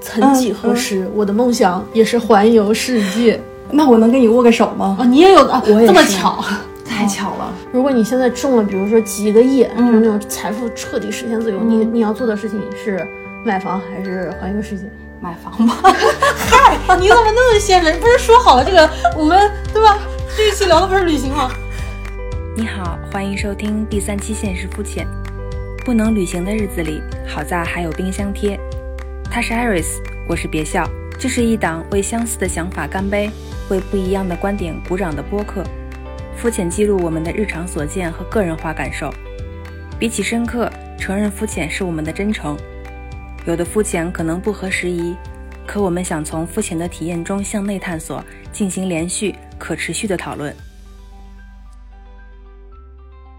[0.00, 3.40] 曾几何时，我的梦想也是环游世界。
[3.70, 4.96] 那我能跟你握个手吗？
[5.00, 6.42] 啊，你也有啊，我也这么巧。
[6.84, 7.52] 太巧了。
[7.70, 13.06] 如果你现在中了，比如说几个亿，嗯就是那种财富彻底实现自由，你你要做的事情是
[13.44, 14.84] 买房还是环游世界？
[15.20, 17.92] 买房吧， 嗨，你怎么那么现实？
[18.00, 19.98] 不是说好了这个我们对吧？
[20.36, 21.50] 这一期聊的不是旅行吗？
[22.56, 25.04] 你好，欢迎收听第三期《现实肤浅》。
[25.84, 28.58] 不能旅行的日子里，好在还有冰箱贴。
[29.30, 30.88] 他是 Iris，我是别笑。
[31.18, 33.30] 这是一档为相似的想法干杯，
[33.68, 35.62] 为不一样的观点鼓掌的播客。
[36.36, 39.12] 肤浅记录我们的日常所见和个人化感受。
[39.98, 42.56] 比起深刻，承认肤浅是我们的真诚。
[43.44, 45.14] 有的肤浅可能不合时宜，
[45.66, 50.54] 可我们想从肤浅的体验中向内探索，进行连续、可持续的讨论。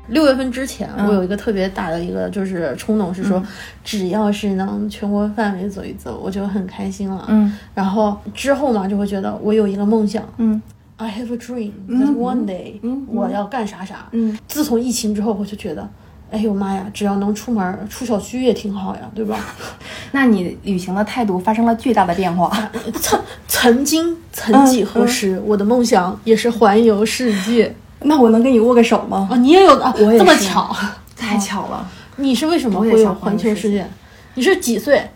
[0.09, 1.07] 六月份之前，嗯。
[1.07, 3.41] 我有一个特别大的一个就是冲动，是说
[3.83, 7.25] 只要是能全国范围走一走，我就很开心了。
[7.27, 7.55] 嗯。
[7.73, 10.23] 然后之后嘛，就会觉得我有一个梦想。
[10.37, 10.61] 嗯
[10.97, 13.05] ，I have a dream that one day，、嗯。
[13.07, 14.07] 我要干啥啥。
[14.11, 15.87] 嗯，自从疫情之后，我就觉得，
[16.31, 19.37] 哎呦妈呀，只要能出门出小区也挺好呀，对吧？
[20.11, 22.51] 那你旅行的态度发生了巨大的变化。
[22.99, 29.27] 曾曾经曾几何时，我的梦想也是环游世界那我能跟你握个手吗？
[29.31, 29.35] 啊！
[29.37, 30.75] 你也有啊，我也是这么巧。
[31.15, 31.85] 太巧了。
[32.15, 33.87] 你是为什么会有环想环球世界？
[34.35, 35.09] 你是几岁？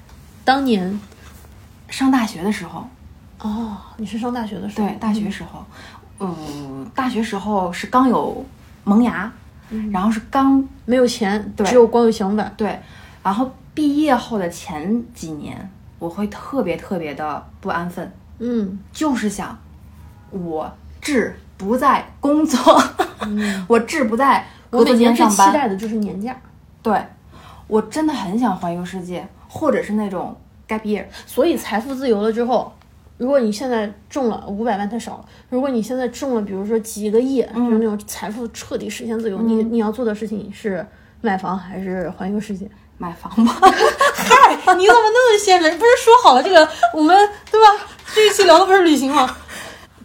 [0.46, 1.00] 当年
[1.90, 2.86] 上大学的时候，
[3.40, 4.88] 哦，你是上大学的时候？
[4.88, 5.66] 对，大学时候，
[6.20, 8.46] 嗯，大学时候是刚有
[8.84, 9.32] 萌芽，
[9.92, 12.44] 然后是刚没有钱，对只有光有想法。
[12.58, 12.78] 对，
[13.24, 19.58] 然后毕业后的前几年，我会特别特别的不安分，嗯就是想，
[20.32, 20.70] 我
[21.02, 22.60] 志不在工作，
[23.68, 26.36] 我志不在我每年最期待的就是年假，
[26.82, 27.00] 对，
[27.68, 30.36] 我真的很想环游世界，或者是那种
[30.68, 32.72] gap year，所以财富自由了之后。
[33.18, 40.86] 如果你现在中了五百万太少了，如果你现在中了，比如说几个亿，嗯就是那种财富彻底实现自由，你你要做的事情是
[41.22, 42.68] 买房还是环游世界？
[42.98, 43.54] 买房吧。
[43.62, 45.70] 嗨，你怎么那么现实？
[45.78, 47.16] 不是说好了这个我们
[47.52, 47.86] 对吧？
[48.14, 49.30] 这一期聊的不是旅行吗？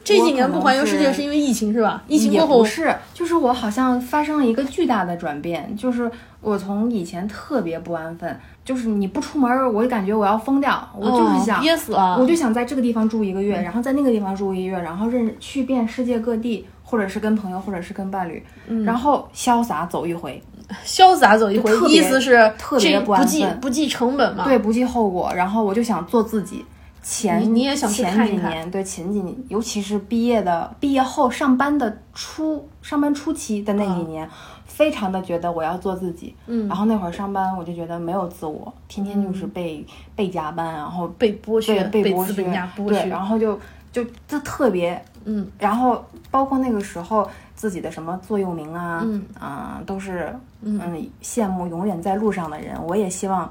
[0.08, 2.02] 这几年不环游世界是因为疫情是吧？
[2.08, 6.10] 疫情过后不是，就是我好像发生了一个巨大的转变，就是
[6.40, 18.42] 我从以前特别不安分，就是你不出门儿，我就感觉我要疯掉，我就是哦想、憋死了，我就想在这个地方住一个月，然后在那个地方住一个月，然后认去遍世界各地，或者是跟朋友，或者是跟伴侣，
[18.84, 20.42] 然后潇洒走一回，
[20.86, 24.44] 潇洒走一回意思是特别这不不安分计不计成本嘛？
[24.44, 26.64] 对，不计后果，然后我就想做自己。
[27.10, 34.28] 前你你也想去前几年，对前几年，尤其是毕业的毕业后上班的初上班初期的那几年，
[34.66, 36.34] 非常的觉得我要做自己。
[36.46, 36.68] 嗯。
[36.68, 42.42] 然后那会儿上班，我就觉得没有自我，天天就是被、被加班，然后被剥削，被被剥削
[42.76, 43.08] 剥对，削。
[43.08, 43.58] 然后就
[43.90, 45.50] 就就特别嗯。
[45.58, 51.08] 然后包括那个时候自己的什么座右铭啊，嗯啊都是嗯。
[51.22, 53.50] 羡慕永远在路上的人，我也希望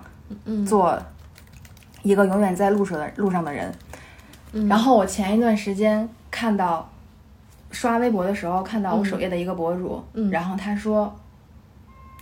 [0.68, 1.00] 做
[2.04, 3.74] 一个永远在路上的路上的人。
[4.68, 6.90] 然后我前一段时间看到
[7.70, 10.32] 刷微博的时候，看到我首页的一个博主，嗯。
[10.32, 11.14] 然后他说，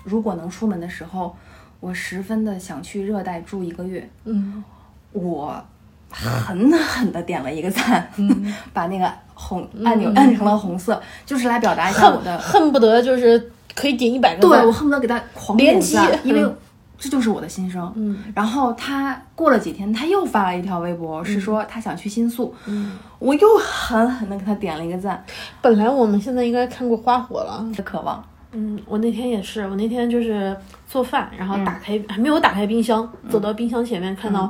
[0.04, 1.36] 如果能出门的时候，
[1.80, 4.10] 我十分的想去热带住一个月。
[4.26, 4.64] 嗯。
[5.12, 5.64] 我
[6.10, 8.54] 狠狠的点了一个赞，嗯。
[8.74, 14.60] 把那个红按钮按成了红色，就是来表达一下我的，恨不得就是可以点一百个赞。
[14.60, 15.94] 对我恨不得给他狂点连击。
[15.94, 16.58] 赞，因为嗯
[16.98, 17.92] 这就是我的心声。
[17.96, 18.18] 嗯。
[18.34, 25.24] 然后他过了几天，他又发了一条微博，是说他想去新宿，嗯，我又狠狠的给他点了一个赞，
[25.62, 27.66] 本来我们现在应该看过花火了。
[27.76, 28.24] 的渴望。
[28.58, 30.56] 嗯，我那天也是，我那天就是
[30.88, 34.50] 做饭，然后打开、还没有打开冰箱，走到冰箱前面看到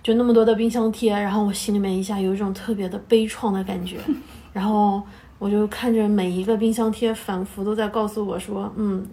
[0.00, 3.96] 就那么多的冰箱贴，然后我心里面一下有一种特别的悲怆的感觉，
[4.52, 5.02] 然后
[5.40, 9.04] 我就看着每一个冰箱贴，反复都在告诉我说，嗯，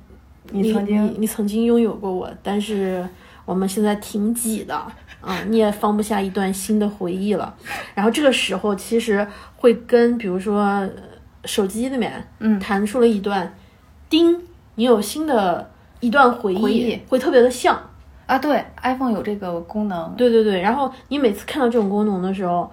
[0.52, 3.08] 你曾经你你曾经拥有过我，但是
[3.46, 4.76] 我们现在挺挤的，
[5.22, 7.56] 啊、你也放不下一段新的回忆了。
[7.94, 9.26] 然后这个时候其实
[9.58, 10.90] 会跟比如说呃
[11.46, 13.54] 手机里面，嗯弹出了一段，
[14.10, 14.40] 叮，
[14.76, 15.70] 你有新的
[16.00, 17.80] 一段回忆，回忆会特别的像。
[18.26, 22.72] 啊，对，iPhone 有这个功能，对对对，然后你每次看到这种功能的时候，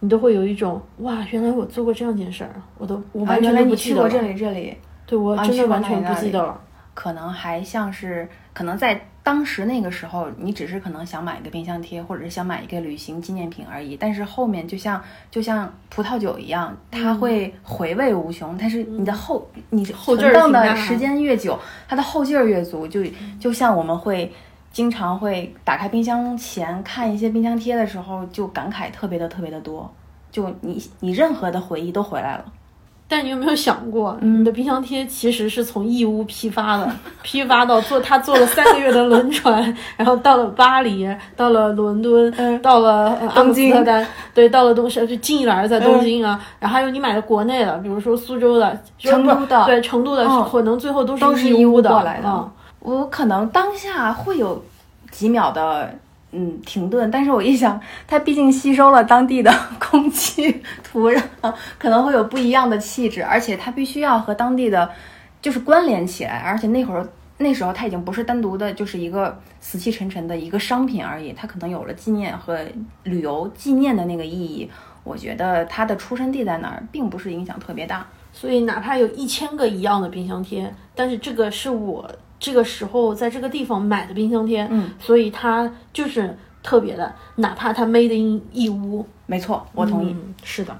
[0.00, 4.10] 你都会有一种哇，原来我做过这样件事儿，我都我啊，完全不记得了。
[4.10, 4.76] 去过这里这里，
[5.06, 6.60] 对我真的完全不记得了。
[6.98, 13.96] 可能还像是，可能在当时那个时候，你只是可能想买一个冰箱贴，或者是想买一个旅行纪念品而已。
[13.96, 15.00] 但是后面就像
[15.30, 18.58] 就像葡萄酒一样，它会回味无穷。
[18.58, 21.56] 但是你的后你后劲儿存档的时间越久，
[21.86, 23.00] 它的后劲儿越足，就
[23.38, 24.32] 就像我们会
[24.72, 29.88] 经常会打开冰箱前看一些冰箱贴的时候，就感慨特别的特别的多，
[30.32, 32.44] 就你你任何的回忆都回来了。
[33.10, 52.50] 但你有没有想过，你的冰箱贴其实是从义乌批发的， 批发到坐他坐了三个月的轮船， 然后到了巴黎，到了伦敦，到了阿姆斯特丹，对，到了东是就近一点在东京啊，然后还有你买的国内的，比如说苏州的、成都的，对，成都的，可能最后都是义乌过来的。
[52.80, 54.62] 我可能当下会有
[55.10, 55.90] 几秒的。
[56.32, 57.10] 嗯，停顿。
[57.10, 61.22] 但是我一想，它毕竟吸收了当地的空气、土壤，
[61.78, 63.24] 可能会有不一样的气质。
[63.24, 64.90] 而且它必须要和当地的，
[65.40, 66.38] 就是关联起来。
[66.38, 67.08] 而且那会儿
[67.38, 71.32] 那时候它已经不是单独的，就是一个死气沉沉的一个商品而已。
[71.32, 72.58] 它可能有了纪念和
[73.04, 74.70] 旅游纪念的那个意义。
[75.04, 78.06] 我觉得它的出生地在哪儿，并不是影响特别大。
[78.34, 82.10] 所以哪怕有一千个一样的冰箱贴，但是这个是我。
[82.40, 90.14] 这个时候在这个地方买的冰箱贴，嗯，所以它就是特别的，哪怕它 made in 义乌，没错，我同意，
[90.44, 90.78] 是的，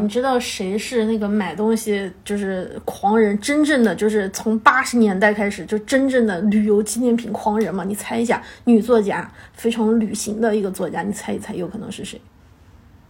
[0.00, 7.84] 你知道谁是那个买东西就是狂人，真正的就是从八十年代开始就真正的旅游纪念品狂人吗？
[7.84, 12.20] 你猜一下，女作家，非常旅行的一个作家，你猜一猜，有可能是谁？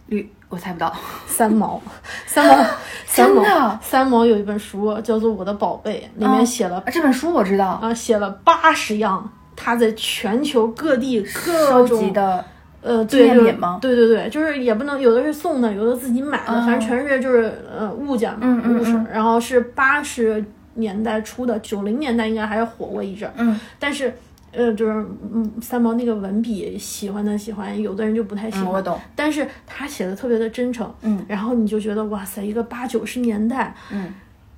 [0.05, 0.29] 旅。
[0.49, 0.93] 我猜不到，
[1.27, 1.81] 三毛，
[2.25, 2.65] 三毛，
[3.05, 7.79] 三毛，三毛有一本书叫做《我的宝贝》，里面写了这本书我知道。
[7.81, 12.45] 啊，写了八十样他在全球各地各种的
[12.81, 13.79] 呃纪念品吗？
[13.81, 18.93] 对对对，就是也不能有的是送的，有的自己买的，反正全是就是呃物件嘛，物事。
[19.11, 20.43] 然后是八十
[20.75, 24.13] 年代初的，九零年代应该还是火过一阵，嗯，但是。
[24.57, 24.91] 呃，就是
[25.33, 28.65] 嗯，三毛那个文笔，喜欢的喜欢，有的人就不太喜欢。
[28.65, 28.99] 我懂。
[29.15, 34.11] 但是他写的特别的真诚，嗯，然后你就觉得哇塞，一个八九十年代，嗯，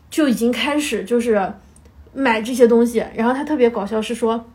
[0.09, 1.51] 就已经开始就是
[2.13, 4.45] 买这些东西，然后他特别搞笑是说。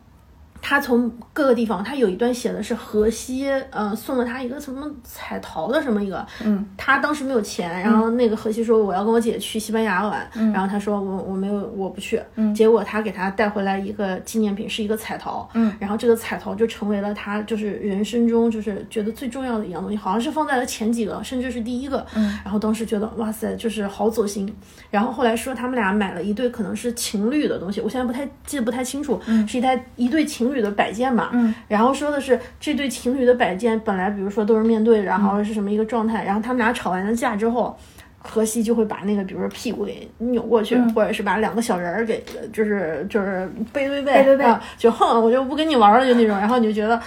[0.66, 24.50] 他从各个地方，他有一段写的是荷西，呃，送了他一个什么彩陶的什么一个，嗯，他当时没有钱，然后那个荷西说我要跟我姐去西班牙玩，嗯，然后他说我我没有我不去，嗯，结果他给他带回来一个纪念品，是一个彩陶，嗯，然后这个彩陶就成为了他就是人生中就是觉得最重要的一样东西，好像是放在了前几个，甚至是第一个，嗯，然后当时觉得哇塞，就是好走心，
[24.90, 30.53] 然后后来说他们俩买了一对可能是情侣的东西，我现在不太记得不太清楚，嗯，是一台一对情侣。
[30.60, 37.76] 的摆件嘛，嗯，然后说的是这对情侣的摆件本来比如说都是面对，然后是什么一个状态，然后他们俩吵完了架之后，
[38.18, 42.22] 荷西就会把那个比如说屁股给扭过去，或者是把两个小人儿给
[42.52, 44.44] 就是就是背对背背背。
[44.44, 47.00] 啊，就哼我就不跟你玩了就那种，然后你就觉得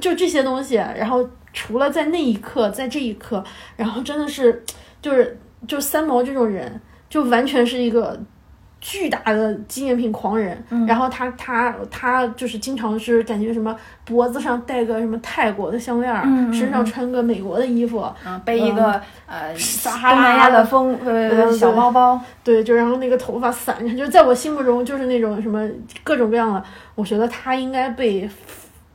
[0.00, 3.42] 就这些东西，然后除了在那一刻，在这一刻，
[3.76, 4.62] 然后真的是
[5.00, 8.20] 就是就三毛这种人，就完全是一个。
[8.84, 13.74] 巨大的纪念品狂人，然后他他他就是经常是感觉什么
[14.04, 16.12] 脖子上戴个什么泰国的项链，
[16.52, 18.04] 身上穿个美国的衣服，
[18.44, 25.64] 背一个呃撒哈拉的风呃小包包，对，就然后那个头发散着，就在我心目中就是那种什么
[26.02, 26.64] 各种各样的，
[26.96, 28.28] 我觉得他应该被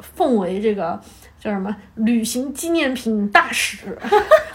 [0.02, 1.00] 奉为这个
[1.40, 3.98] 叫什么旅行纪念品大使。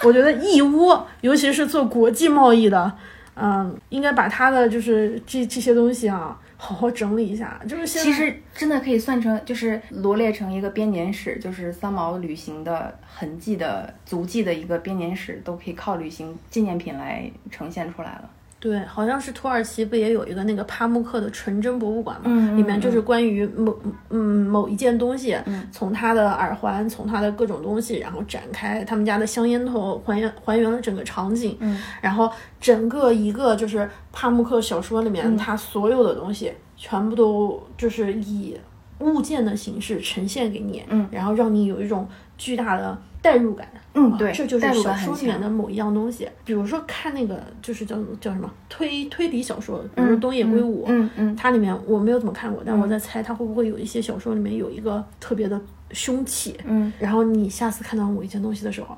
[0.03, 2.93] 我觉得义乌，尤其是做国际贸易的。
[3.35, 7.61] 嗯，应该把他的就是这这些东西啊，好好整理一下。
[7.67, 18.31] 就是其实真的可以算成，就是罗列成一个编年史，就是三毛旅行的痕迹的足迹的一个编年史，都可以靠旅行纪念品来呈现出来了。
[18.63, 22.27] 对，好像是土耳其不也有一个那个帕慕克的纯真博物馆嘛？
[22.27, 23.77] 嗯，里面就是关于某
[24.11, 25.37] 嗯某一件东西，
[25.73, 31.57] 从他的耳环，从他的各种东西，然后展开他们家的香烟头，还原还原了整个场景。
[31.59, 38.57] 嗯，然后整个一个就是帕慕克小说里面，他所有的东西全部都就是以
[39.01, 43.69] 物件的形式呈现给你，嗯，然后让你有一种巨大的代入感。
[43.95, 46.27] 嗯，对，这就是小说里面的某一样东西。
[46.47, 55.61] 比如说看那个，就是叫叫什么推推理小说，比如说东野圭吾，嗯嗯，它里面我没有怎么看过，但我在猜它会不会有一些小说里面有一个特别的
[55.91, 58.97] 凶器，嗯，然后你下次看到某一件东西的时候，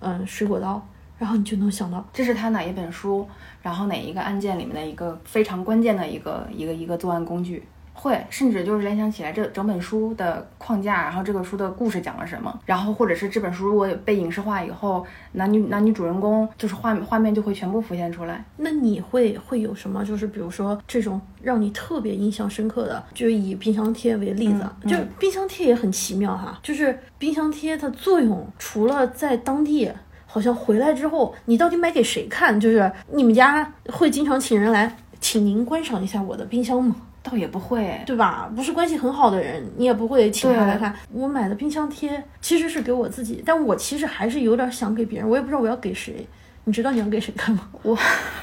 [0.00, 0.84] 嗯，水果刀，
[1.16, 3.24] 然后你就能想到这是他哪一本书，
[3.62, 7.62] 然后哪一个案件里面的一个非常关键的一个一个一个作案工具。
[7.94, 18.44] 会，甚至就是联想起来这整本书的框架，然后这个书的故事讲了什么，然后或者是这本书如果被影视化以后，男女男女主人公就是画画面就会全部浮现出来。
[18.56, 20.04] 那你会会有什么？
[20.04, 29.90] 就是比如说这种让你特别印象深刻的，就以冰箱贴为例子，就冰箱贴也很奇妙哈，就是冰箱贴的作用，除了在当地，
[30.26, 32.58] 好像回来之后，你到底买给谁看？
[32.58, 36.96] 就是你们家会经常请人来，请您观赏一下我的冰箱吗？
[37.22, 38.50] 倒也不会，对吧？
[38.54, 40.94] 不是关系很好的人，你也不会请他来看。
[41.12, 46.26] 我买的冰箱贴其实是给我自己，但我其实还是有点想给别人，我也不知道我要给谁。
[46.64, 47.68] 你知道你要给谁看吗？
[47.82, 47.96] 我，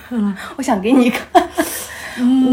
[0.57, 1.27] 我想给你看。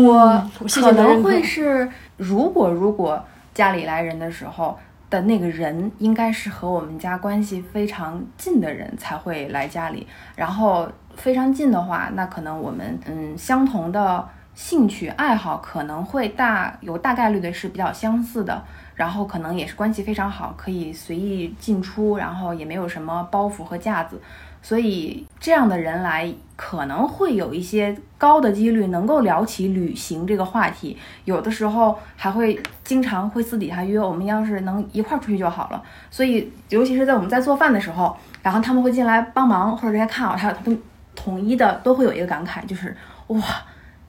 [0.04, 3.20] 我可能会是，如果如果
[3.52, 4.78] 家里来人的时候
[5.10, 10.06] 的那个人，应该是和我们家关系非常近的人才会来家里。
[10.36, 18.64] 然后非常近的话，那可能我们嗯相同的兴趣爱好可能会大有大概率的是比较相似的。
[18.96, 24.18] 然后可能也是关系非常好，可以随意进出，然后也没有什么包袱和架子。
[24.62, 30.96] 所以这样的人来可能会有一些高的几率能够聊起旅行这个话题，
[31.26, 35.82] 有的时候还会经常会私底下约我们，要是能一块儿出去就好了。
[36.10, 40.82] 所以尤其是在我们在做饭的时候，然后他们会进来帮忙，或者人家看好他，他们
[41.14, 42.96] 统一的都会有一个感慨，就是
[43.26, 43.38] 哇，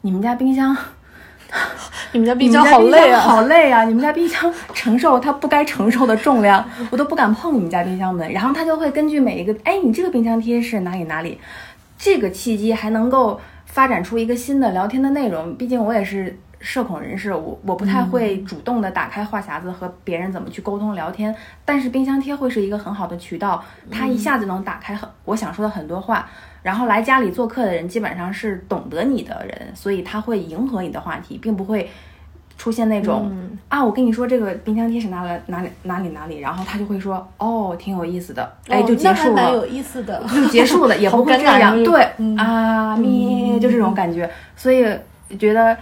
[0.02, 0.76] 你们家冰箱。
[2.12, 3.84] 你们家冰箱好累啊，好累啊！
[3.86, 8.30] 你们家冰箱承受它不该承受的重量， 我都不敢碰你们家冰箱门。
[8.32, 11.40] 然后他就会根据每一个，哎，你这个冰箱贴是哪里哪里，
[11.98, 15.56] 这个契机还能够发展出一个新的聊天的内容。
[15.56, 16.38] 毕竟我也是。
[16.60, 26.28] 社恐人士，我我不太会主动的打开话匣子和别人怎么去沟通聊天，但是冰箱贴会是一个很好的渠道，它一下子能打开很我想说的很多话。
[26.68, 31.90] 然后来家里做客的人基本上是懂得你的人，所以他会迎合你的话题，并不会
[32.58, 33.32] 出现那种
[33.70, 42.04] 啊，我跟你说这个冰箱贴是哪里哪里哪里哪里，然后他就会说哦，挺有意思的，哎，就结束了，蛮有意思的，就结束了， 也不会这样，对
[42.38, 44.86] 啊咪，就这种感觉，所以
[45.40, 45.78] 觉得。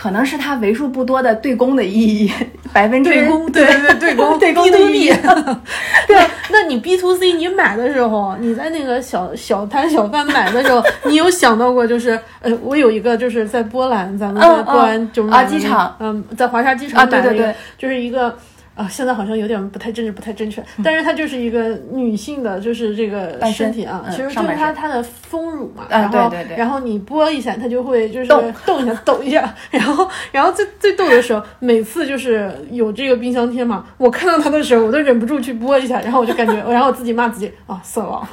[0.00, 2.32] 可能是它为数不多的对公的意义，
[2.72, 5.12] 百分之对公对对对公 对公的意义。
[6.06, 6.16] 对，
[6.50, 18.32] 那你 B to C 你买的时候，你在那个小小摊小贩买的时候，你有想到过就是呃，我有一个就是在波兰，咱们在波兰就啊机场，嗯，在华沙机场买的一个，就是一个。
[18.78, 20.62] 啊，现在好像有点不太正确，不太正确。
[20.84, 25.84] 但是她就是一个女性的，就是这个身体啊，其实就是她她的丰乳嘛。
[25.90, 29.52] 然后然后你拨一下，它就会就是动一下，抖一下。
[29.72, 36.00] 然后然后最最逗的时候，每次就是有这个冰箱贴嘛，我看到它的时候，我都忍不住去拨一下。
[36.02, 38.24] 然后我就感觉， 然后我自己骂自己啊，色狼。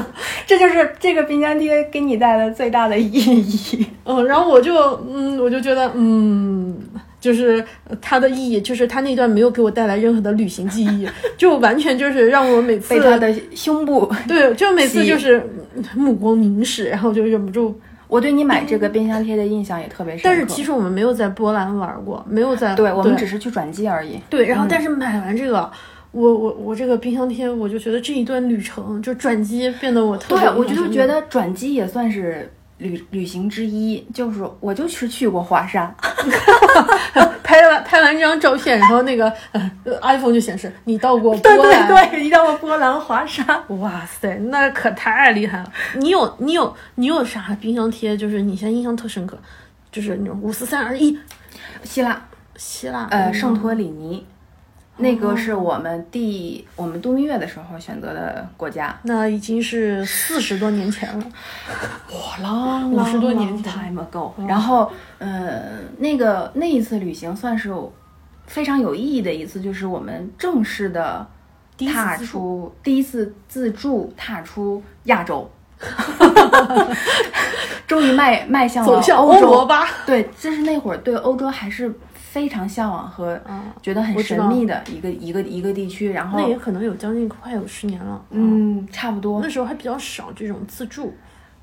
[0.46, 3.86] 这就是这个冰箱贴给你带来最大的意义。
[4.04, 4.74] 嗯，然后我就
[5.06, 6.78] 嗯，我就觉得嗯。
[7.20, 7.62] 就是
[8.00, 15.46] 它的意义，就是它那段没有给我带来任何的旅行记忆， 就完全就是让我每次被他的胸部对，就每次就是
[15.94, 17.78] 目光凝视，然后就忍不住。
[18.08, 20.22] 我对你买这个冰箱贴的印象也特别深。
[20.24, 24.18] 但是其实我们没有在波兰玩过，没有在，对我们只是去转机而已。
[24.28, 25.70] 对，然后但是买完这个，
[26.10, 30.44] 我我我这个冰箱贴，我就觉得这一段旅程就转机变得我特别。
[30.44, 32.50] 对，我就觉得转机也算是。
[32.80, 35.94] 旅旅行之一就是，我就是去过华沙，
[37.42, 39.70] 拍完拍完这张照片，然后那个呃
[40.02, 45.72] iPhone 就显示你到过波兰，对对对，你到过波兰华沙，哇塞，那可太厉害了！
[45.96, 48.16] 你有你有你有啥冰箱贴？
[48.16, 49.38] 就是你现在印象特深刻，
[49.92, 51.18] 就是那种五四三二一，
[51.82, 52.20] 希腊，
[52.56, 54.26] 希腊，呃，圣托里尼。
[55.00, 61.24] 那个是我们第我们度蜜月的时候选择的国家，那已经是四十多年前了，
[62.12, 64.30] 哇啦，五十多年 time ago。
[64.46, 67.74] 然后，呃，那个那一次旅行算是
[68.46, 71.26] 非常有意义的一次，就是我们正式的
[71.92, 75.50] 踏出第一次自助踏出亚洲
[77.88, 79.88] 终于迈迈向了欧洲吧？
[80.06, 81.92] 对，就是那会儿对欧洲还是。
[82.32, 83.40] 非常向往和
[83.82, 89.40] 觉得很神秘的一个一个一个地区，然后那也可能有将近快有十年了，嗯，差不多。
[89.42, 91.12] 那时候还比较少这种自助，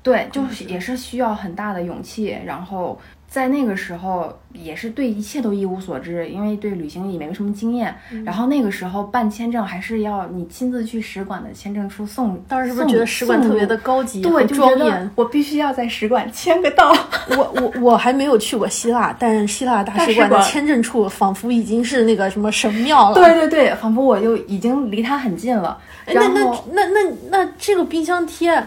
[0.02, 3.00] 对，就是也是需要很大的勇气，然后。
[3.28, 7.94] 在那个时候，也是对一切都一无所知，因为对旅行也没什么经验。
[8.24, 12.42] 然后那个时候办签证，还是要你亲自去使馆的签证处送。
[12.48, 15.10] 当时是不是觉得使馆特别的高级、对，庄严？
[15.14, 16.90] 我必须要在使馆签个到。
[17.36, 23.14] 我我我还没有去过希腊，但希腊大使馆的签证处仿佛已经是那个什么神庙了。
[23.14, 25.78] 对对对，仿佛我就已经离它很近了。
[26.06, 26.40] 那那
[26.72, 28.66] 那那那这个冰箱贴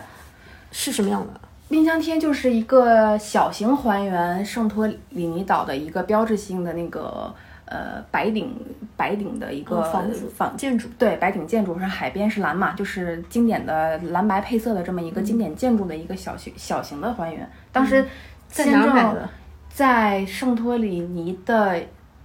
[0.71, 1.40] 是什么样的？
[1.71, 8.53] 冰箱贴就是一个小型还原圣托里尼岛的一个标志性的那个呃白顶
[8.97, 17.49] 白顶的一个房子房建筑，对白顶建筑是海边是蓝嘛，就是经典的蓝白配色的这么一个经典建筑的一个小型小型的还原。
[17.71, 18.05] 当时
[18.49, 19.29] 在哪买的？
[19.69, 21.81] 在圣托里尼的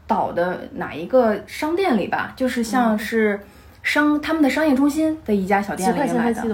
[0.09, 2.33] 岛的哪一个商店里吧？
[2.35, 3.41] 就是像是
[3.85, 6.43] 商他们的商业中心的一家小店里面买的。
[6.43, 6.49] 几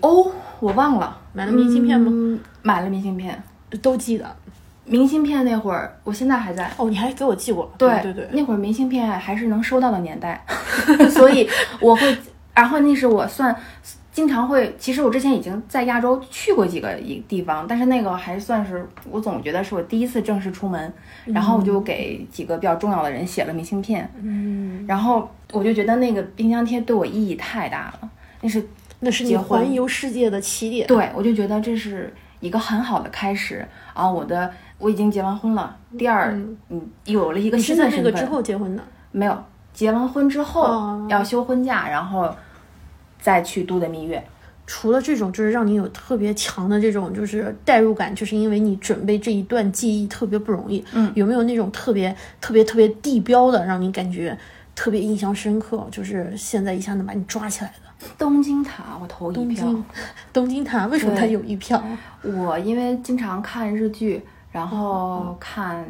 [0.00, 0.32] 欧？
[0.60, 1.18] 我忘了。
[1.32, 2.38] 买了明信片吗？
[2.62, 3.42] 买了明信片，
[3.82, 4.24] 都记得。
[4.88, 6.70] 明信片那会儿，我现在还在。
[6.76, 7.70] 哦，你还给我寄过？
[7.76, 10.42] 对对对，那会儿明信片还是能收到的年代，
[11.10, 11.48] 所以
[11.80, 12.16] 我会，
[12.54, 13.54] 然后那是我算
[14.12, 14.74] 经常会。
[14.78, 20.92] 其实我之前已经在亚洲去过几个一地方，但是那个还算是我总觉得是我第一次正式出门，
[21.24, 24.08] 然后我就给几个比较重要的人写了明信片。
[24.22, 28.08] 嗯，然后我就觉得那个冰箱贴对我意义太大了，
[28.40, 28.64] 那是
[29.00, 30.86] 那是你环游世界的起点。
[30.86, 34.10] 对，我就觉得这是一个很好的开始啊！
[34.10, 34.52] 我的。
[34.78, 36.38] 我已经结完婚了，第二，
[36.68, 38.04] 嗯，有了一个新的身份。
[38.04, 38.82] 那个之后结婚的？
[39.10, 39.34] 没有，
[39.72, 42.30] 结完婚之后要休婚假，然后
[43.18, 44.22] 再去度的蜜月。
[44.66, 50.84] 除了这种，就是让你有特别强的这种就是代入感，就是因为你准备这一段记忆特别不容易。
[50.92, 54.36] 嗯，有没有那种特别特别特别地标的，让你感觉
[54.74, 55.86] 特别印象深刻？
[55.90, 57.85] 就是现在一下能把你抓起来的？
[58.18, 59.66] 东京塔，我投一票。
[60.32, 61.82] 东京塔为什么它有一票？
[62.22, 64.22] 我因为经常看日剧。
[64.52, 65.84] 然后看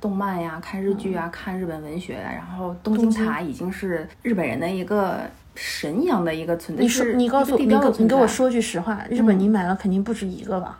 [0.00, 5.18] 动漫呀，看日剧啊，看日本文学，然后东京塔已经是日本人的一个
[5.56, 6.82] 神一样的一个存在。
[6.84, 7.64] 你说，你告诉我，你
[7.98, 10.78] 你跟我说句实话，日本你买了肯定不止一个吧？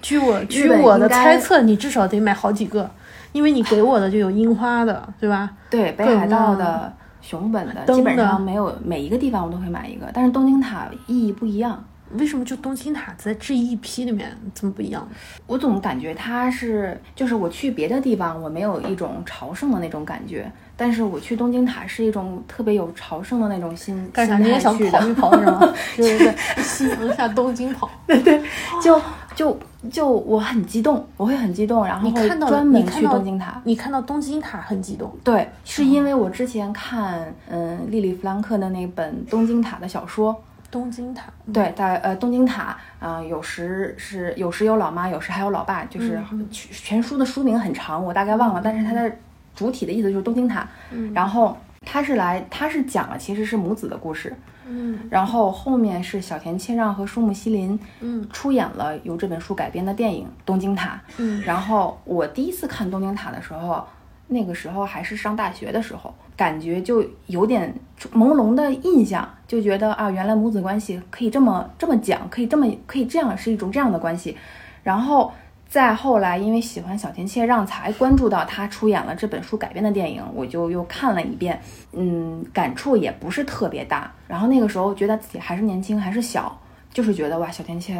[0.00, 2.88] 据我 据我的猜测，你至少得买好几个，
[3.32, 5.50] 因为你给我的就有樱花的，对吧？
[5.68, 11.84] 对，北海道的、熊本的，基本上没有每一个地方我都会买一个，但是东京塔意义不一样。
[12.14, 15.08] 为什么就东京塔在这一批里面这么不一样？
[15.46, 24.10] 我总感觉它是，就是我去别的地方，我没有一种朝圣的那种感觉，但是我去东京塔是一种特别有朝圣的那种心。
[24.12, 24.38] 干啥？
[24.38, 25.60] 你也想跑一跑是吗？
[25.96, 26.34] 对对对，
[26.64, 27.88] 夕阳下东京跑。
[28.08, 28.42] 对对，
[28.82, 29.00] 就
[29.40, 29.58] 就
[29.90, 33.58] 就我很激动，我会很激动，然后会专门去东京塔。
[33.64, 35.10] 你看到东京塔很激动？
[35.24, 40.36] 对，是因为我之前看嗯莉莉弗兰克的那本东京塔的小说。
[40.70, 46.20] 东京塔对，在呃东京塔啊，有时是有时有老妈，有时还有老爸，就是
[46.50, 49.10] 全全书的书名很长，我大概忘了，但是它的
[49.56, 50.68] 主体的意思就是东京塔。
[50.90, 51.56] 嗯，然后
[51.86, 54.36] 他是来，他是讲了其实是母子的故事。
[54.70, 60.94] 嗯，然后后面是小田切让和树木希林嗯出演了由这本书改编的电影《东京塔》。
[61.18, 63.84] 嗯，然后我第一次看东京塔的时候。
[64.32, 67.74] 那个时候还是上大学的时候，感觉就有点
[68.14, 74.36] 朦胧的印象，就觉得啊，原来母子关系可以这么这么讲，可以这么可以这样是一种这样的关系。
[74.84, 75.32] 然后
[75.70, 81.58] 再后来，因为喜欢小田切让，才关注到他出演了这本书改编的电影，我就又看了一遍，
[81.92, 84.12] 嗯，感触也不是特别大。
[84.26, 86.58] 然后那个时候觉得自己还是年轻，还是小，
[86.92, 87.94] 就是觉得哇，小田切。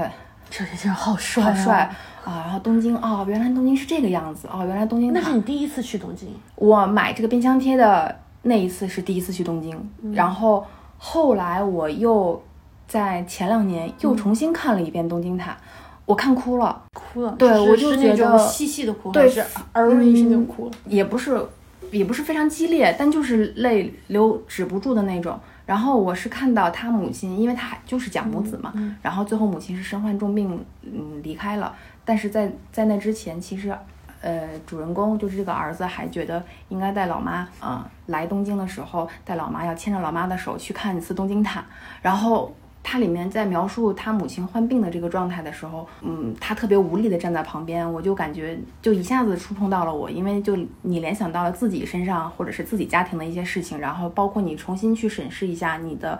[0.50, 1.88] 小田切好帅，好帅
[2.24, 2.42] 啊！
[2.44, 5.12] 然后东京哦，原来东京是这个样子哦，原来东京。
[5.12, 6.28] 那是你第一次去东京？
[6.56, 9.80] 我买这个冰箱贴的那一次是第一次去东京，
[10.12, 10.66] 然后
[10.98, 12.42] 后来我又
[12.88, 15.56] 在前两年又重新看了一遍东京塔，
[16.06, 17.30] 我看哭了，哭了。
[17.38, 21.40] 对，我就觉得细细的哭，对，是儿一声就哭了，也不是，
[21.92, 25.38] 也不是非常激烈，但就是泪流止不住的那种。
[25.66, 31.72] 然后我是看到他母亲，因为他还就是假母子嘛，然后最后母亲是身患重病，嗯，离开了。
[32.04, 33.72] 但是在在那之前，其实，
[34.20, 41.64] 呃，主人公就是这个儿子还觉得应该带老妈，啊，来东京的时候带老妈要牵着老妈的手去看一次东京塔，
[42.02, 42.52] 然后。
[42.82, 56.18] 它里面在描述他母亲患病的这个状态的时候，嗯，他特别无力的站在旁边，我就感觉就一下子触碰到了我，因为就你联想到了自己身上或者是自己家庭的一些事情，然后包括你重新去审视一下你的，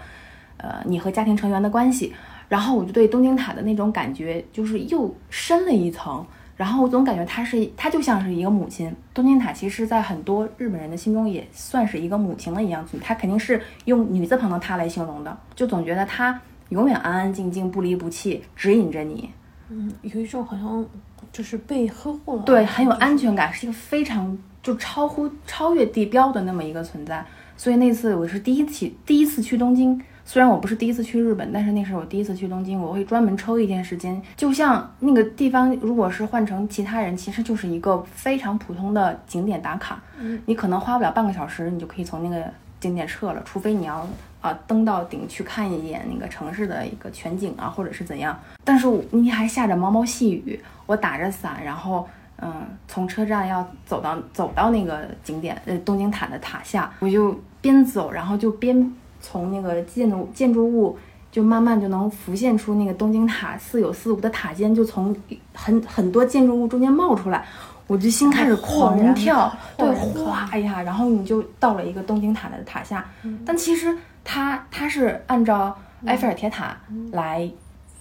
[0.59, 2.13] 呃，你和家庭成员的关系，
[2.49, 6.25] 然后我就对东京塔的那种感觉就是又深了一层。
[6.61, 8.95] 然后我总感觉她是，她就像是一个母亲。
[9.15, 15.35] 东京塔其实，在很多日本人的心中也算是一个母亲的一样，她肯定是用女字旁的她来形容的。
[15.55, 19.31] 就总觉得她永远安安静静、不离不弃，指引着你。
[19.71, 20.85] 嗯，有一种好像
[21.33, 27.25] 就是被呵护了，对，很有安全感，是一个非常就超乎超越地标的那么一个存在。
[27.57, 29.99] 所以那次我是第一次第一次去东京。
[30.33, 34.23] 虽然我不是第一次去日本，但是那是我第一次去东京，我会专门抽一天时间。
[34.37, 40.01] 就像那个地方，如果是换成其他人，其实就是一个非常普通的景点打卡。
[40.21, 44.07] 嗯，你可能花不了半个小时，你就可以从那个景点撤了，除非你要
[44.41, 48.39] 啊登到顶去看一眼那个城市的一个全景啊，或者是怎样。
[48.63, 58.95] 但是那天还下着毛毛细雨，我打着伞，然后嗯，从车站要走到走到那个景点呃东京塔的塔下，我就边走，然后就边。
[59.21, 60.99] 从那个建筑建筑物
[61.31, 65.15] 就慢慢就能浮现出那个东京塔似有似无的塔尖，就从
[65.55, 67.45] 很很多建筑物中间冒出来，
[67.87, 73.05] 我就心开始狂跳，对，哗呀，然后你就到了一个东京塔的塔下，
[73.47, 76.77] 但其实它它是按照埃菲尔铁塔
[77.13, 77.49] 来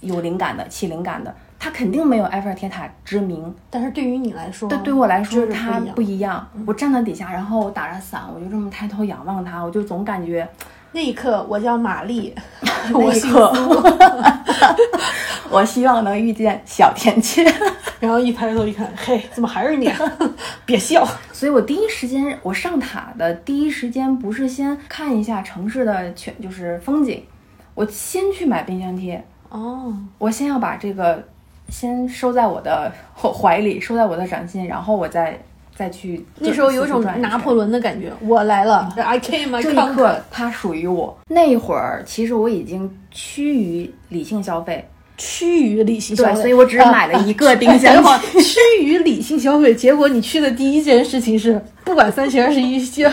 [0.00, 6.48] 有灵感的，起灵感的，它肯定没有埃菲尔铁塔知名，但是对于你来说，对对我来说就是它不不一样。
[6.66, 10.48] 我站在底下，然后我打着伞，我就这么抬头仰望它，我就总感觉
[10.92, 12.34] 那一刻我叫玛丽，
[12.92, 13.82] 我姓一刻苏，
[15.50, 17.46] 我希望能遇见小甜甜。
[18.00, 19.92] 然后一抬头一看，嘿，怎么还是你？
[20.64, 27.22] 别笑，所以我第一时间，我上塔的第一时间不是先看一下城市的全就是风景，
[27.74, 31.22] 我先去买冰箱贴，哦，我先要把这个
[31.68, 35.38] 先收在我的怀里，收在我的掌心，然后我再
[35.80, 36.22] 再去。
[36.40, 39.96] 那时候有种拿破仑的感觉，我来了，I came, I 这一。
[39.96, 41.18] 刻它属于我。
[41.28, 48.04] 那一会儿，其实我已经趋于理性消费，趋于理性消费，对，所以我只是买了 一个冰箱。
[48.42, 53.10] 趋于理性消费，结果你去的第一件事情是不管三七二十一，这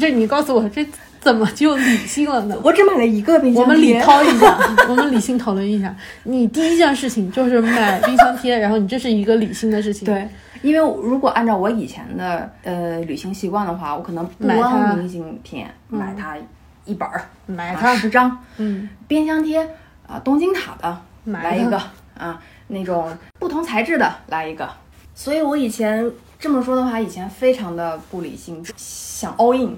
[0.00, 0.82] 这你告诉我这
[1.20, 2.56] 怎么就理性了呢？
[2.62, 3.62] 我只买了一个冰箱贴。
[3.62, 5.94] 我们理掏一下， 我们理性讨论一下。
[6.24, 10.28] 你第一件事情就是买冰箱贴，然后你这是一个理性的事情。，对，
[10.62, 16.36] 因为如果按照我以前的呃旅行习惯的话，我可能不买它光明信片，买它
[16.84, 19.68] 一本儿，啊买它，十张，嗯，冰箱贴
[20.06, 21.80] 啊，东京塔的买来一个
[22.16, 24.68] 啊，那种不同材质的来一个。
[25.14, 29.76] 所以我以前这么说的话，以前非常的不理性，想 all in，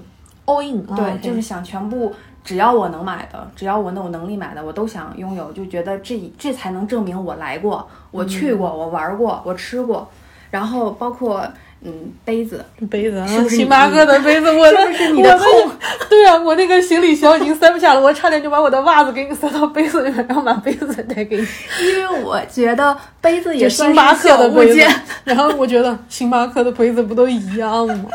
[0.51, 2.13] all in，对，啊就是想全部。
[2.43, 10.09] 只要我能买的，只要我能有能力买的，我都想拥有，就觉得这这才能证明我来过，我去过，我玩过，我吃过，
[10.49, 11.47] 然后包括
[11.83, 11.93] 嗯
[12.25, 15.39] 杯子，杯子啊，是不是星巴克的杯子，我的是你的？
[16.09, 21.47] 对啊，我那个行李箱已经塞不下了，我差点就把我的袜子给你塞到杯子里面，然后把杯子带给你。
[21.83, 24.91] 因为我觉得杯子也就算星巴克的杯子件，，
[25.25, 28.05] 然后我觉得星巴克的杯子不都一样吗？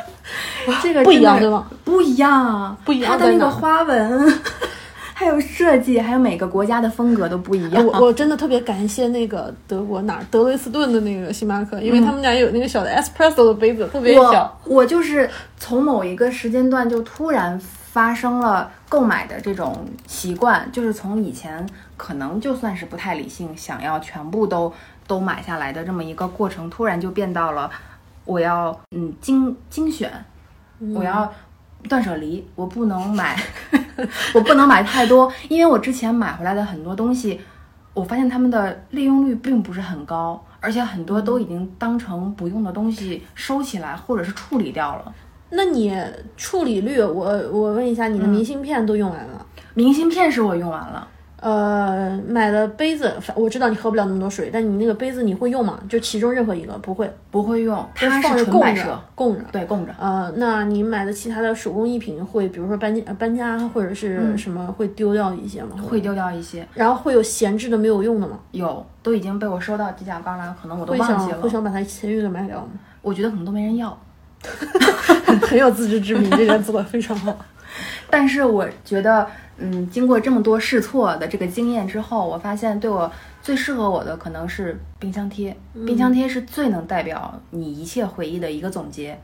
[0.82, 1.66] 这个不一样？
[1.84, 4.40] 不一样，不一样它的那个花纹，
[5.14, 7.86] 还有设计，还有每个国家的风格都不一哎样。
[7.86, 14.58] 我我真的特别感谢那个德国哪儿德累斯顿的那个星巴克，因为他们家有那个小的 espresso 的杯子，特别小。
[14.64, 24.70] 我我就是从某一个时间段就突然发生了购买的这种习惯，就是从以前可能就算是不太理性，想要全部都
[25.06, 27.70] 都买下来的这么一个过程，突然就变到了
[28.26, 30.12] 我要嗯精精选，
[30.94, 31.32] 我要
[31.88, 33.40] 断舍离，我不能买，
[34.34, 37.40] 我不能买太多，因为我之前买回来的很多东西，
[37.94, 45.14] 我发现他们的利用率并不是很高，而且很多都已经当成不用的东西收起来，或者是处理掉了。
[45.50, 45.96] 那你
[46.36, 49.46] 处理率，我我问一下，你的明信片都用完了？
[49.74, 51.06] 明信片是我用完了，
[51.38, 55.78] 呃，买了杯子，我知道你喝不了那么多水，但你那个杯子你会用吗？
[55.86, 59.44] 就其中任何一个不会，不会用，它放着是纯供着摆设，，供着。
[59.52, 59.92] 对，供着。
[60.00, 65.76] 呃，那你买的其他的手工艺品会，比如说搬家、呃搬家或者是什么，会丢掉一些吗？
[65.86, 66.00] 会。
[66.00, 68.38] 丢掉一些，然后会有闲置的没有用的吗？
[68.52, 71.30] 有都已经被我收到犄角旮旯，可能我都会忘记了。
[71.32, 72.68] 想会想把它其余的卖掉吗？
[73.02, 73.98] 我觉得可能都没人要。
[75.42, 77.36] 很有自知之明，这点做的非常好。
[78.10, 79.26] 但是我觉得，
[79.58, 83.10] 嗯，经过这么多试错的这个经验之后，我发现对我
[83.42, 85.56] 最适合我的可能是冰箱贴。
[85.86, 89.18] 冰箱贴是最能代表你一切回忆的一个总结。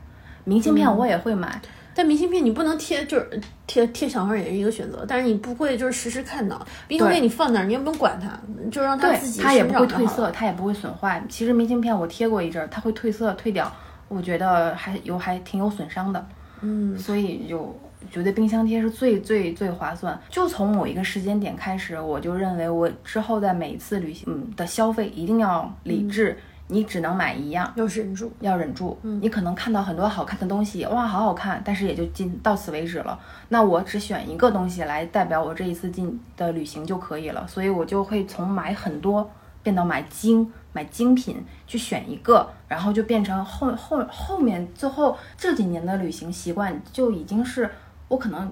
[0.45, 1.61] 明信片我也会买，
[1.95, 6.61] 但明信片你不能贴，就是贴贴墙上也是一个选择，但是你不会就是时时看到。
[6.85, 8.37] 冰箱片你放那儿，你也不用管它，
[8.69, 11.23] 就让它自己它也不会褪色，它也不会损坏。
[11.29, 13.71] 其实明信片我贴过一阵儿，它会褪色褪掉，
[14.09, 16.27] 我觉得还有还挺有损伤的。
[16.59, 17.73] 嗯，所以就
[18.11, 20.19] 觉得冰箱贴是最最最划算。
[20.29, 26.37] 就从某一个时间点开始，我就认为我之后在每一次旅行嗯的消费一定要理智，
[26.67, 27.71] 你只能买一样。
[27.75, 28.31] 要忍住。
[28.39, 33.19] 要忍住，你可能看到很多好看的东西，哇，好好看，但是也就进到此为止了。
[33.49, 39.29] 那我只选一个东西来代表我这一次进的旅行就可以了，所以我就会从买很多
[39.61, 47.69] 变到买精、买精品，去选一个，然后就变成后后后面最后这几年的旅行习惯就已经是
[48.13, 48.51] 我可能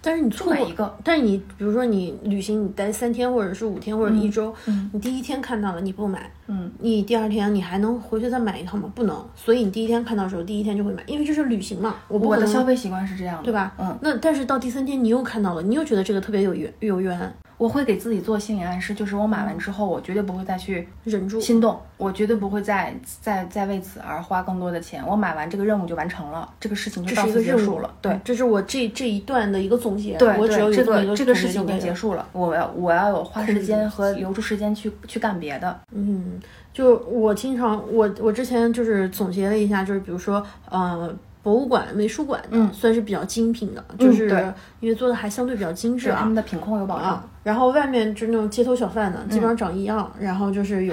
[0.00, 8.90] 但是你错过买一个，但是你比如说你旅行你待三天或者是五天或者一周，嗯你第一天看到了你不买，嗯，你第二天你还能回去再买一套吗？
[8.94, 13.74] 不能，所以你第一天看到的时候，第一天就会买，因为这是旅行嘛，我不我的消费习惯是这样的，对吧？
[13.78, 21.40] 嗯，那但是到第三天你又看到了，你又觉得这个特别有缘有缘，我会给自己做心理暗示，就是我买完之后，我绝对不会再去忍住。
[21.40, 25.04] 心动，我绝对不会再再再为此而花更多的钱。
[25.04, 27.92] 我买完这个任务就完成了，这个事情就到此结束了。
[28.00, 30.16] 对，这是我这这一段的一个总结。
[30.16, 35.80] 对我只要对，这有这个这个事情已经结束了，我要我要有花时间和留出时间去去干别的。
[35.92, 36.40] 嗯，
[36.72, 40.40] 就我经常我我之前就是总结了一下，就是比如说
[40.70, 41.12] 呃。
[41.48, 44.28] 博物馆、美术馆的，嗯算是比较精品的，就是
[44.80, 46.34] 因为做的还相对比较精致啊他们。
[46.34, 50.92] 的品控有保障啊。，然后外面就那种街头小贩呢，基本上长一样，然后就是有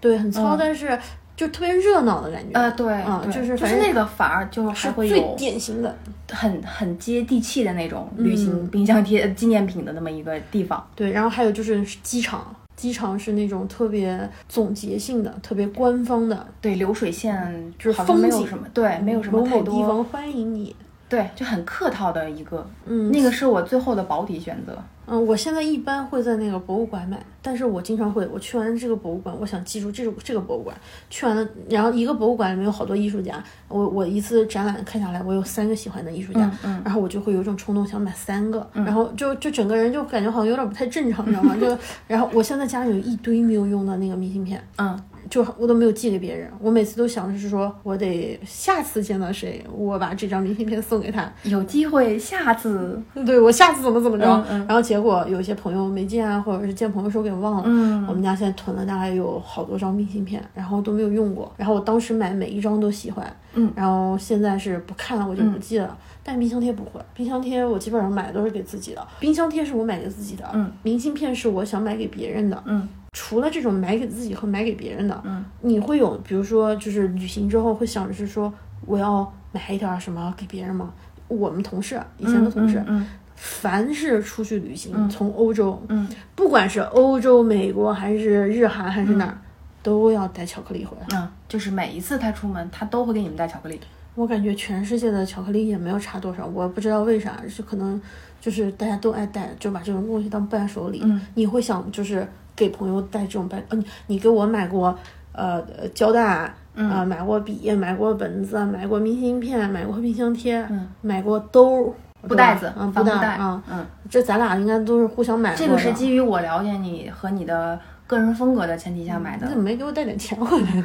[0.00, 0.98] 对很糙，嗯但是
[1.36, 2.58] 就特别热闹的感觉。
[2.58, 5.96] 啊，对，啊，就是反正就是那个反而就还会有典型的。
[6.30, 10.84] 很很接地气的那种旅行嗯冰箱贴、呃纪念品的那么一个地方。
[10.96, 12.44] 对，然后还有就是机场，
[12.78, 20.74] 机场是那种特别总结性的、特别官方的，对，流水线就是风景什么，对，没有什么太多，某地方欢迎你。
[21.08, 22.64] 对，就很客套的一个。
[22.86, 24.78] 嗯，那个是我最后的保底选择。
[25.10, 30.76] 嗯，我现在一般会在那个博物馆买，但是我经常会，我去完这个博物馆，我想记住这个这个博物馆，
[31.08, 41.56] 去完了，然后一个博物馆里面有好多艺术家，我我一次展览看下来，我有三个喜欢的艺术家，嗯嗯然后我就会有一种冲动想买三个，然后就就整个人就感觉好像有点不太正常，你知道吗？
[41.58, 44.98] 就然后我现在家里有一堆没有用的那个明信片，嗯，
[45.30, 54.66] 就我都没有寄给别人，我每次都想的是说我得下次见到谁，我把这张明信片送给他，有机会下次，对我下次怎么怎么着，嗯嗯。
[54.66, 57.62] 然后结果有些朋友没见啊，或者是见朋友时候给忘了。
[57.66, 58.06] 嗯。
[58.06, 61.52] 我们家现在囤了大概有好多张明信片，然后都没有用过。
[61.56, 63.72] 然后我当时买每一张都喜欢，嗯。
[63.74, 65.96] 然后现在是不看了，我就不寄了。
[66.22, 69.06] 但冰箱贴不会，冰箱贴我基本上买的都是给自己的。
[69.18, 78.52] 冰箱贴是我买给自己的，嗯，明信片是我想买给别人的，嗯除了这种买给自己和买给别人的，嗯，你会有比如说就是旅行之后会想着是说
[78.86, 80.92] 我要买一点儿什么给别人吗？
[81.26, 89.38] 我们同事以前的同事，嗯凡是出去旅行，从欧洲，嗯不管是欧洲、美国还是日韩还是哪儿，
[89.82, 91.06] 都要带巧克力回来。
[91.16, 93.78] 嗯，就是每一次他出门，他都会给你们带巧克力。
[94.14, 98.00] 我感觉全世界的巧克力也没有差多少，我不知道为啥，是可能
[98.40, 101.00] 就是大家都爱带，就把这种东西当伴手礼。
[101.04, 102.26] 嗯你会想就是
[102.58, 104.98] 给朋友带这种伴，呃，你你给我买过
[105.32, 105.62] 呃
[105.94, 111.94] 胶带啊、嗯呃买过笔，买过本子，买过明信片，买过冰箱贴，嗯买过兜。
[112.26, 115.56] 布袋子嗯，布袋布袋啊，嗯，这咱俩应该都是互相买的。
[115.56, 119.56] 这个是基于我了解你和你的个人风格的前提下买的你怎。
[119.56, 120.84] 么没给我带点钱回来？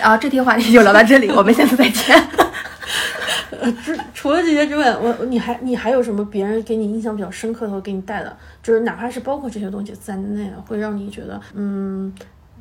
[0.00, 2.20] 然 后这题话题就聊到这里，我们下次再见。
[3.84, 12.12] 除 除了这些之外，我你还你还有什么别人给你印象比较深刻的，给你带的，就是哪怕是包括这些东西在内，会让你觉得，嗯，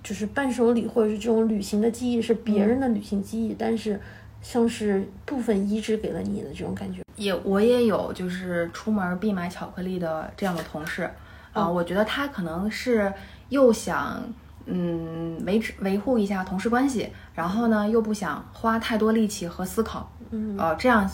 [0.04, 4.00] 就是伴手礼或者是这种旅行的记忆是别人的旅行记忆，但是
[4.42, 7.02] 像是部分移植给了你的这种感觉。
[7.16, 11.10] 也我也有就是出门必买巧克力的这样的同事，
[11.54, 13.14] 啊、我觉得他可能是
[13.50, 14.24] 又想
[14.65, 21.10] 嗯维持维护一下同事关系，然后呢又不想花太多力气和思考，嗯呃这样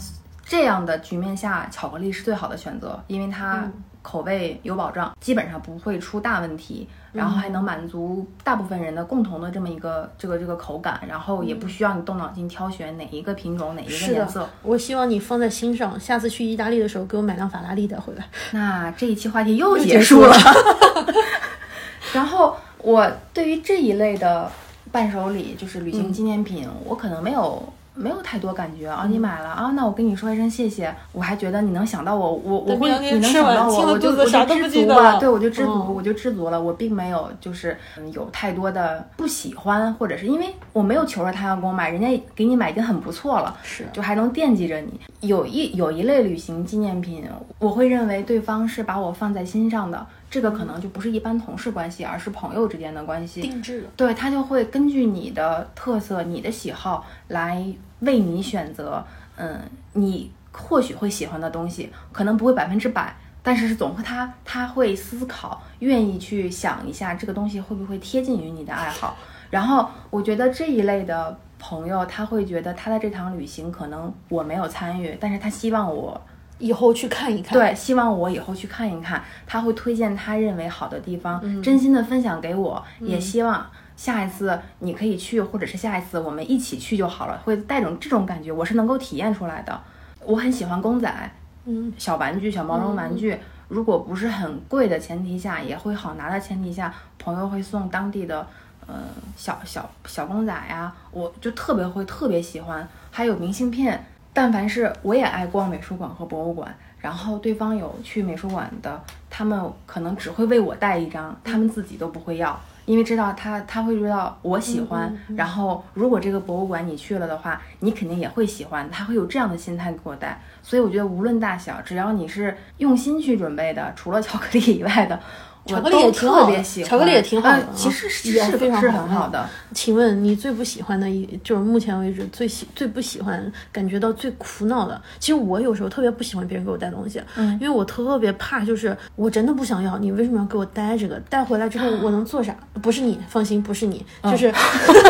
[0.46, 18.26] 这样的局面下，巧克力是最好的选择，因为它嗯口味有保障，基本上不会出大问题，然后还能满足大部分人的共同的这么一个这个这个口感，然后也不需要你动脑筋挑选哪一个品种哪一个颜色。，我希望你放在心上，下次去意大利的时候给我买辆法拉利带回来。
[18.52, 21.14] 那这一期话题又 又结束了结束了。
[22.14, 22.56] 然后
[22.88, 24.50] 我对于这一类的
[24.94, 25.94] 伴手礼，就是旅嗯。
[25.94, 27.62] 行纪念品，我可能没有。
[28.00, 35.96] 没有太多感觉啊，你买了啊，那我跟你说一声谢谢，我还觉得你能想到我，我我会你能想到我，我就我就知足了，对我就知足，嗯。
[35.96, 45.02] 我就知足了，我并没有就是嗯有太多的不喜欢，或者是因为我没有求着他要给我买，人家给你买已经很不错了，是就还能惦记着你。
[45.22, 47.24] 有一有一类旅行纪念品，
[47.58, 53.42] 我会认为对方是把我放在心上的，这个可能就不是一般同事关系，而是朋友之间的关系。
[53.42, 53.88] 定制的。
[53.96, 57.66] 对他就会根据你的特色、你的喜好来
[58.02, 59.04] 为你选择，
[59.38, 59.60] 嗯，
[59.94, 69.16] 你或许会喜欢的东西，可能不会百分之百，但是是总会他他会思考，愿意去想一下这个东西会不会贴近于你的爱好。
[69.50, 76.20] 然后我觉得这一类的朋友，他会觉得他的这趟旅行可能我没有参与，但是他希望我
[76.60, 77.58] 以后去看一看。
[77.58, 83.66] 对，希望我以后去看一看，他会推荐他认为好的地方，嗯真心的分享给我，也希望
[83.96, 89.82] 下一次你可以去，或者是下一次我们一起去就好了，会带种这种感觉，我是能够体验出来的。
[90.26, 91.32] 我很喜欢公仔、
[91.66, 98.48] 嗯，小玩具、小毛绒玩具，如果不是很贵的前提下，也会好拿的前提下，朋友会送当地的。
[98.90, 98.96] 呃，
[99.36, 104.02] 小小小公仔呀，我就特别会特别喜欢，还有明信片。
[104.38, 120.40] 但凡是我也爱逛美术馆和博物馆，然后对方有去美术馆的，他们可能只会为我带一张，他们自己都不会要，因为知道他他会知道我喜欢，然后如果这个博物馆你去了的话，你肯定也会喜欢，他会有这样的心态给我带。
[120.62, 125.20] 所以我觉得无论大小，只要你是用心去准备的，除了巧克力以外的。
[125.68, 126.90] 巧克力也挺好别喜欢。
[126.90, 129.48] 巧克力也挺好的，其实是也非常是很好的。
[129.74, 135.00] 请问你最不喜欢的一，就是目前为止最喜最不喜欢，感觉到最苦恼的？
[135.20, 141.20] 其实我有时候特别不喜欢别人给我带东西，嗯，因为我特别怕，就是我真的不想要，你为什么要给我带这个？
[141.30, 142.56] 带回来之后我能做啥？
[142.82, 144.52] 不是你，放心，不是你，就是，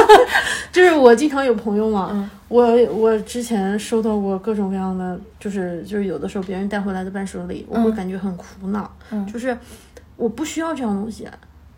[0.71, 9.55] 就是我经常有朋友嘛，我我之前收到过各种各样的，就是就是有的时候别人带回来的伴手礼，我会感觉很苦恼，嗯，就是
[10.17, 11.27] 我不需要这样东西，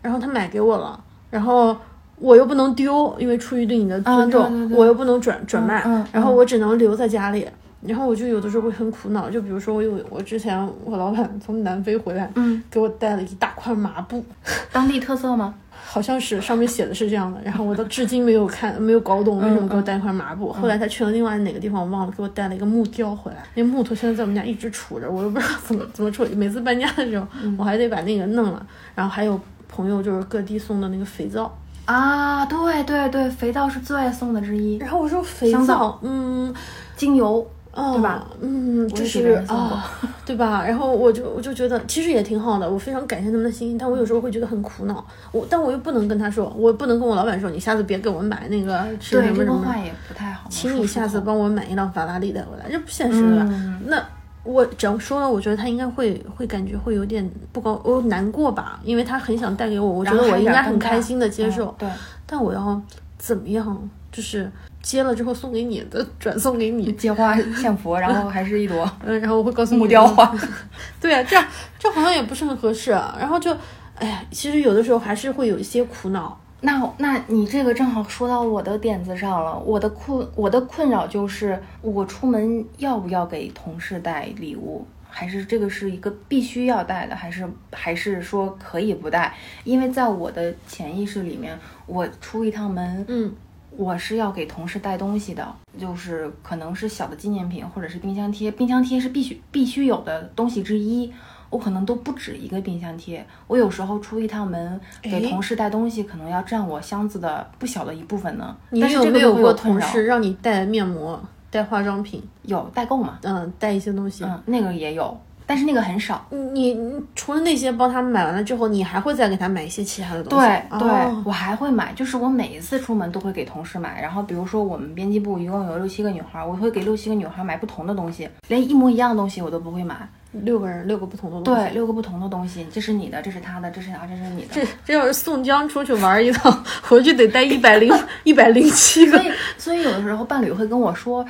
[0.02, 0.98] 然后他买给我了，
[1.30, 1.76] 然后
[2.16, 7.46] 我又不能丢，因为出于对你的尊重，我又不能转转卖，然后我只能留在家里。
[7.82, 14.22] 然后我就有的时候会很苦恼，就比如说我有我之前我老板从南非回来，嗯，给我带了一大块麻布，
[14.70, 15.54] 当地特色吗？
[15.92, 20.52] 好像是上面写的是这样的，然后我到至今没有看没有搞懂为什么给我带一块麻布。
[20.52, 26.32] 后来他去了另外哪个地方我忘了，给我带了一个木雕回来，那木头现在在我们家一直杵着，我都不知道怎么怎么处理。
[26.32, 27.26] 每次搬家的时候，
[27.58, 28.64] 我还得把那个弄了。
[28.94, 31.52] 然后还有朋友就是各地送的那个肥皂
[31.86, 34.76] 啊，对对对，肥皂是最爱送的之一。
[34.76, 36.54] 然后我说肥皂，嗯，
[36.94, 37.44] 精油。
[37.72, 38.26] 对吧？
[38.40, 39.88] 嗯，就是啊，
[40.26, 40.64] 对吧？
[40.66, 45.04] 然后我就我就觉得其实也挺好的，我非常感谢他们的心意，但我有时候会觉得很苦恼。
[45.30, 49.36] 我但我又不能跟他说，我不能跟我老板说，你下次别给我买那个什么什么。
[49.36, 50.48] 对，这话也不太好。
[50.50, 53.44] 请你下次帮我买一辆法拉利带回来，这不现实的。
[53.86, 54.02] 那
[54.42, 61.72] 我只要说了，我觉得他应该会会感觉会有点不高，我难过吧，因为他很想带给我，我觉得我应该很开心的接受。
[61.78, 61.88] 对，
[62.26, 62.82] 但我要
[63.16, 63.88] 怎么样？
[64.10, 64.50] 就是
[64.82, 70.34] 接了之后送给你的， 转送给你，接花献佛， 然后还是一朵，嗯，然后我会告诉你木雕花，
[71.00, 71.44] 对啊，这样
[71.78, 73.54] 这好像也不是很合适，然后就，
[73.96, 76.38] 哎呀，其实有的时候还是会有一些苦恼。
[76.62, 89.34] 那那你这个正好说到我的点子上了，我的困我的困扰就是我出门要不要给同事带礼物，还是这个是一个必须要带的，还是还是说可以不带？
[89.64, 93.34] 因为在我的潜意识里面，我出一趟门，嗯。
[93.76, 95.46] 我是要给同事带东西的，
[95.78, 98.50] 就是可能是小的纪念品或者是冰箱贴。
[98.50, 101.10] 冰箱贴是必须必须有的东西之一，
[101.48, 103.24] 我可能都不止一个冰箱贴。
[103.46, 108.56] 我有时候出一趟门给同事带东西，可能要占我箱子的不小的一部分呢。
[108.70, 112.22] 你有没有过同事让你带面膜、带化妆品？
[112.42, 113.18] 有代购嘛？
[113.22, 114.24] 嗯，带一些东西。
[114.24, 115.18] 嗯，那个也有。
[115.50, 116.78] 但是那个很少，你
[117.16, 120.46] 除了那些帮他们买完了之后，你还会再给他买一些其他的东西。
[120.46, 120.88] 对对，
[121.24, 124.00] 我还会买，就是我每一次出门都会给同事买。
[124.00, 130.08] 然后比如说我们编辑部一共有六七个女孩，我会给六七个女孩买不同的东西，连一模一样的东西我都不会买。
[130.30, 134.48] 六个人六个不同的东西，对，六个不同的东西，这是你的，这是他的，这是啊，这是你的。
[134.52, 139.18] 这这要是宋江出去玩一趟， 回去得带一百零一百零七个。
[139.18, 141.26] 所以所以有的时候伴侣会跟我说，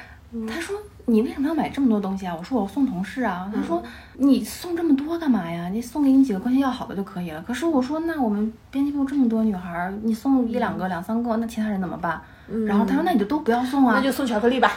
[0.49, 0.77] 他说。
[1.07, 2.37] 你为什么要买这么多东西啊？
[2.39, 3.51] 我说我送同事啊。
[3.53, 3.83] 他说
[4.19, 5.69] 你送这么多干嘛呀？
[5.69, 7.43] 你送给你几个关系要好的就可以了。
[7.43, 12.21] 可是我说那我们编辑部这么多女孩，你送一两个、两三个，那其他人怎么办？
[12.67, 14.73] 然后他说：“那你就都不要送啊，那就送巧克力吧，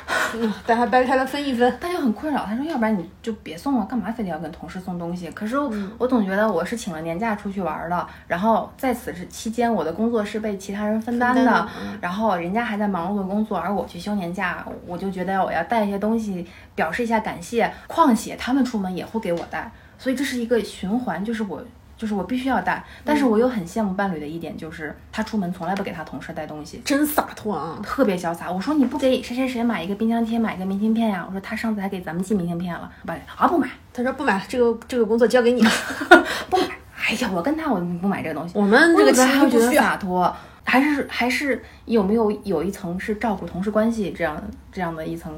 [0.66, 5.58] 等下掰开了分一分。”他就很困扰，他说：“要不然你就别送了，干嘛非得要跟同事送东西？”可是
[5.98, 11.68] 我总觉得我是请了年假出去玩的，然后在此之期间，我的工作是被其他人分担的，
[12.00, 17.74] 然后人家还在忙碌的工作，而我去休年假，我就觉得我要带一些东西表示一下感谢。
[17.88, 21.64] 况且他们出门也会给我带，所以这是一个循环，就是我。
[22.04, 28.52] 就是我必须要带，但是我又很羡慕伴侣的一点，就是他出门从来不给他同事带东西，真洒脱啊，特别潇洒。
[28.52, 31.24] 我说你不给谁谁谁买一个冰箱贴，买一个明信片呀？
[31.26, 33.70] 我说他上次还给咱们寄明信片了，不啊不买。
[33.94, 35.72] 他说不买，这个这个工作交给你了，
[36.52, 36.64] 不买。
[37.08, 38.60] 哎呀，我跟他我不买这个东西。
[38.60, 40.36] 我们这个还会觉得洒脱，
[40.66, 45.34] 还是还是有没有有一层是照顾同事关系这样这样的一层。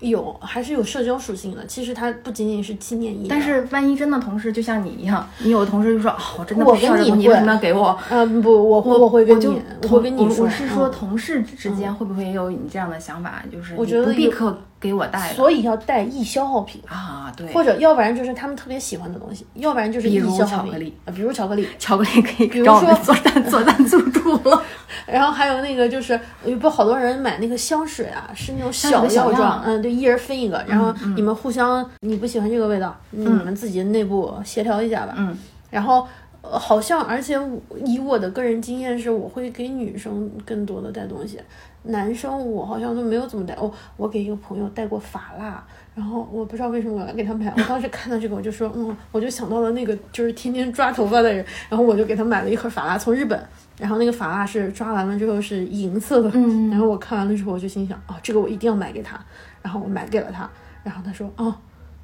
[0.00, 3.26] 有还是有社交属性的，其实它不仅仅是纪念意义。
[3.28, 7.98] 但是万一真的同事就像你一样，你有的同事就说啊，我真的不需要这东西，为什么要给我？
[8.10, 10.44] 嗯，不，我我会跟你，我会跟你说。
[10.44, 13.42] 我是说同事之间会不会也有你这样的想法？
[13.50, 16.80] 就是我觉得不必可给我带，所以要带易消耗品。
[16.86, 20.94] 啊，对，或者要不然就是他们特别喜欢的东西，要不然就是易消耗品。
[21.04, 24.62] 啊，比如巧克力，巧克力可以，比如说做赞做赞助助了。
[25.06, 26.18] 然后还有那个就是，
[26.60, 35.14] 不好多人买那个香水啊，是那种小药状，嗯，对，一人分一个，然后你们互相，你不喜欢这个味道，你们自己内部协调一下吧。
[35.16, 35.36] 嗯，
[35.70, 36.06] 然后
[36.50, 37.38] 好像，而且
[37.84, 41.40] 以我的个人经验是，我会给女生更多的带东西，
[41.82, 43.54] 男生我好像都没有怎么带。
[43.54, 53.40] 哦，我给一个朋友带过发蜡，然后我不知道为什么我要给他买，我当时看到这个我就说，嗯，我就想到了那个就是天天抓头发的人，然后我就给他买了一盒发蜡，从日本。
[53.78, 56.30] 然后那个发蜡是抓完了之后是银色的，
[56.70, 59.22] 然后我看完了之后我就心想，哦，这个我一定要买给他，
[59.60, 60.48] 然后我买给了他，
[60.82, 61.54] 然后他说，哦，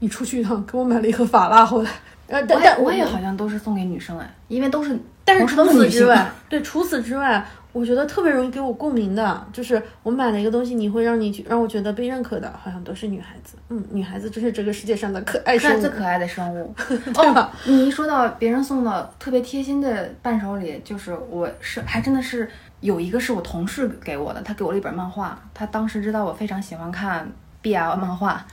[0.02, 1.90] 你出去一趟，给我买了一盒法拉回来。
[2.26, 13.54] 呃，但但我也好像都是送给女生哎，因为都是，但是除此之外， 对，除此之外，我觉得特别容易给我共鸣的，就是我买了一个东西，你会让你让我觉得被认可的，好像都是女孩子。
[13.68, 16.74] 嗯，女孩子真是这个世界上的可爱生物，最可爱的生物，
[17.14, 17.52] 对吧？
[17.66, 22.50] 你一说到别人送的特别贴心的伴手礼，就是我是还真的是
[22.80, 27.30] 有一个是我同事给我的，他给我了一本漫画，他当时知道我非常喜欢看
[27.62, 28.44] BL 漫画。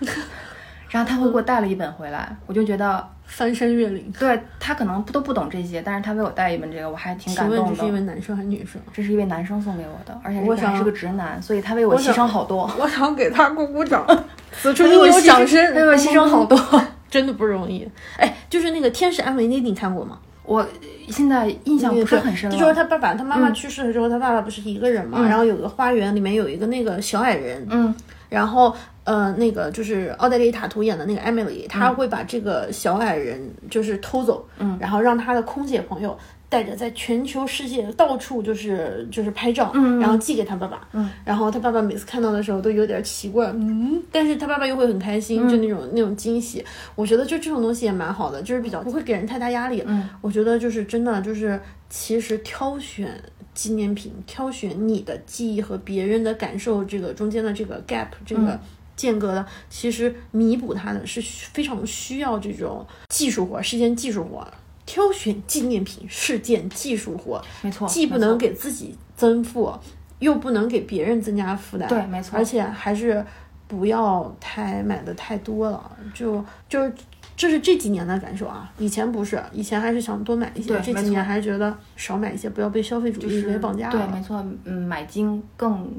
[0.90, 4.12] 然后他会给我带了一本回来，我就觉得翻山越岭。
[4.20, 7.76] 对他可能都不懂这些，但是他为我带一本这个，我还挺感动的。
[7.76, 8.82] 这是一位男生还是女生？
[8.92, 12.70] 这是一位男生送给我的，而且我想是个直男，所以他为我牺牲好多。
[12.80, 14.06] 我想给他鼓鼓掌，
[14.52, 15.76] 此处应有掌声。
[15.76, 16.60] 为我牺牲好多，
[17.10, 17.88] 真的不容易。
[18.18, 20.18] 哎，就是那个《天使安维尼》，你看过吗？
[20.44, 20.68] 我
[21.10, 22.58] 现在印象不是很深了。
[22.58, 25.22] 就是他爸爸，他妈妈去世了之后，他爸爸不是一个人嘛？
[25.28, 27.68] 然后有个花园，里面有一个那个小矮人。
[27.70, 27.94] 嗯。
[28.30, 28.74] 然后，
[29.04, 36.16] 呃，那个就是奥黛丽·塔图演的那个 Emily，她会把这个小矮人就是偷走，嗯，然后让她的空姐朋友
[36.48, 46.64] 带着在全球世界到处就是就是拍照，嗯，然后寄给他爸爸，嗯，然后他爸爸每次看到的时候都有点奇怪，嗯，但是他爸爸又会很开心，就那种那种惊喜。
[46.96, 49.84] 我觉得就这种东西也蛮好的，就是比较不会给人太大压力。
[49.88, 51.60] 嗯，我觉得就是真的就是
[51.90, 53.12] 其实挑选。
[53.60, 58.58] 纪念品挑选你的记忆和别人的感受，这个中间的这个 gap，这个
[58.96, 64.48] 间隔的，其实弥补它的是非常需要这种技术活，是件技术活。
[64.86, 69.78] 挑选纪念品是件技术活，没错，既不能给自己增负，
[70.20, 73.26] 又不能给别人增加负担，对，没错，而且还是
[73.68, 76.94] 不要太买的太多了，就就是。
[77.40, 83.92] 这是这几年的感受啊，以前不是，以前还是想多买一些，这几年还是觉得少买一些，不要被消费主义给绑架了。
[83.94, 85.90] 对，没错，嗯，买精更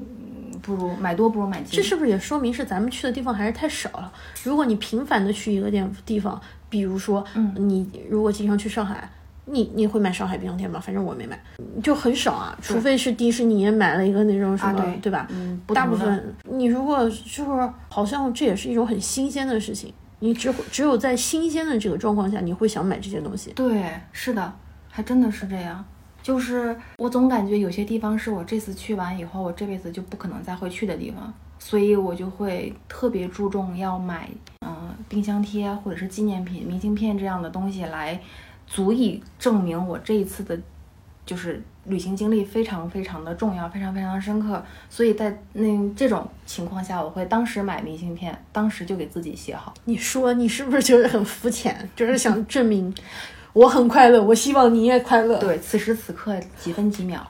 [0.61, 1.69] 不如买多不如买精。
[1.73, 4.13] 这是不是也说明是咱们去的地方还是太少了？
[4.45, 6.39] 如果你频繁的去一个地地方，
[6.69, 9.11] 比如说，嗯，你如果经常去上海，
[9.47, 10.79] 你你会买上海冰箱贴吗？
[10.79, 11.41] 反正我没买，
[11.83, 15.27] 就很少啊，除非是迪士尼买了一个那种什么，对吧？
[15.31, 19.91] 嗯，大部分你如果就是好像这也是一种很新鲜的事情。
[20.21, 23.51] 你只只有在新鲜的这个状况下，你会想买这些东西。
[23.53, 24.53] 对，是的，
[24.89, 25.85] 还真的是这样。
[26.23, 34.29] 就是我总感觉有些地方是我这次去完以后，我这辈子就不可能再会去的地方，所以我就会特别注重要买，
[34.61, 38.21] 嗯，冰箱贴或者是纪念品、明信片这样的东西来，
[38.67, 40.61] 足以证明我这一次的，
[41.31, 41.63] 就是。
[41.87, 45.65] 旅行经历非常非常的重要，非常非常的深刻，所以在那
[45.97, 49.73] 这种情况下，我会当时买明信片，当时就给自己写好。
[49.87, 52.95] 你说你是不是就是很肤浅，就是想证明
[53.55, 55.39] 我很快乐，我希望你也快乐。
[55.39, 57.27] 对，此时此刻几分几秒，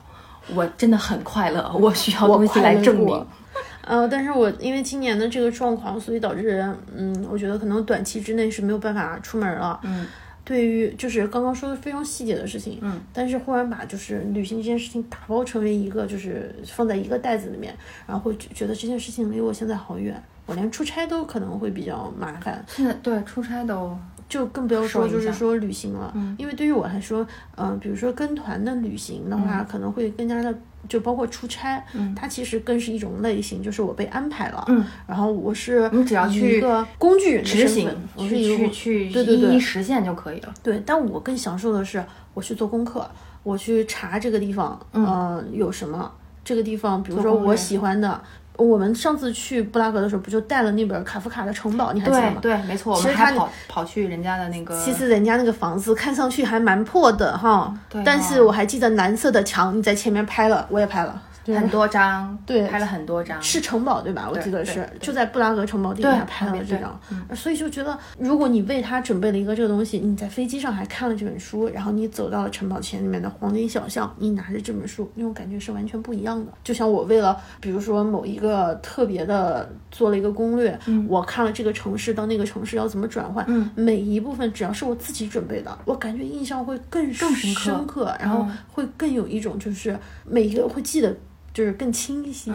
[0.53, 3.25] 我真的很快乐，我需要东西来证明。
[3.87, 6.61] 呃，但是我因为今年的这个状况，所以导致，
[6.93, 9.79] 嗯，我觉得可能短期之内是没有办法出门了。
[9.83, 10.05] 嗯。
[10.43, 17.75] 对于就是刚刚说的非常细节的事情，嗯，但是忽然把就是旅行这件事情打包成为一个就是放在一个袋子里面，
[18.07, 22.63] 然后会觉得这件事情离我现在好远，我连出差都可能会比较麻烦。
[22.67, 23.95] 现在对出差都
[24.31, 27.27] 就更不要说就是说旅行了，嗯，因为对于我来说，
[27.57, 30.57] 嗯，比如说跟团的旅行的话，可能会更加的。
[30.89, 40.51] 就包括出差，嗯，它其实更是一种类型，就是我被安排了，嗯，然后我是你只要去一个工具人执行，我是一个去对对对实现就可以了。
[40.63, 42.03] 对，但我更享受的是
[42.33, 43.07] 我去做功课，
[43.43, 46.11] 我去查这个地方，嗯，有什么
[46.43, 48.19] 这个地方，比如说我喜欢的。
[48.61, 51.91] 我们上次去布拉格的时候，不就带了那本卡夫卡的城堡？
[51.93, 52.37] 你还记得吗？
[52.41, 52.95] 对，没错。
[52.95, 57.73] 其实他跑跑去人家的那个，其实人家那个房子看上去还蛮破的哈。
[57.89, 58.03] 对。
[58.03, 61.21] 但是我还记得蓝色的墙，你在前面拍了，我也拍了。
[61.45, 64.29] 很多张，对，拍了很多张，是城堡对吧？
[64.31, 66.99] 我记得是就在布拉格城堡底下拍了这张，
[67.35, 76.51] 所以就觉得，如果你为他准备了一个这个东西，你在飞机上还看了这本书，然后你走到了城堡前里面的黄金小巷，你拿着这本书，那种感觉是完全不一样的。
[76.63, 80.77] 就像我为了，比如说某一个特别的做了一个攻略，
[81.07, 91.15] 我看了这个城市到那个城市要怎么转换，每一部分只要是我自己准备的，我感觉印象会更更深刻，然后会更有一种就是每一个会记得。
[91.53, 92.51] 就是更清晰，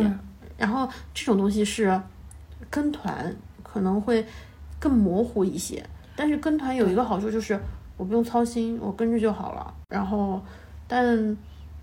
[0.57, 2.01] 然后这种东西是
[2.71, 4.27] 跟团可能会
[4.79, 5.85] 更模糊一些，
[6.15, 7.61] 但是跟团有一个好处就是
[7.97, 9.75] 我不用操心，我跟着就好了。
[9.89, 10.43] 然后，
[10.89, 11.37] 但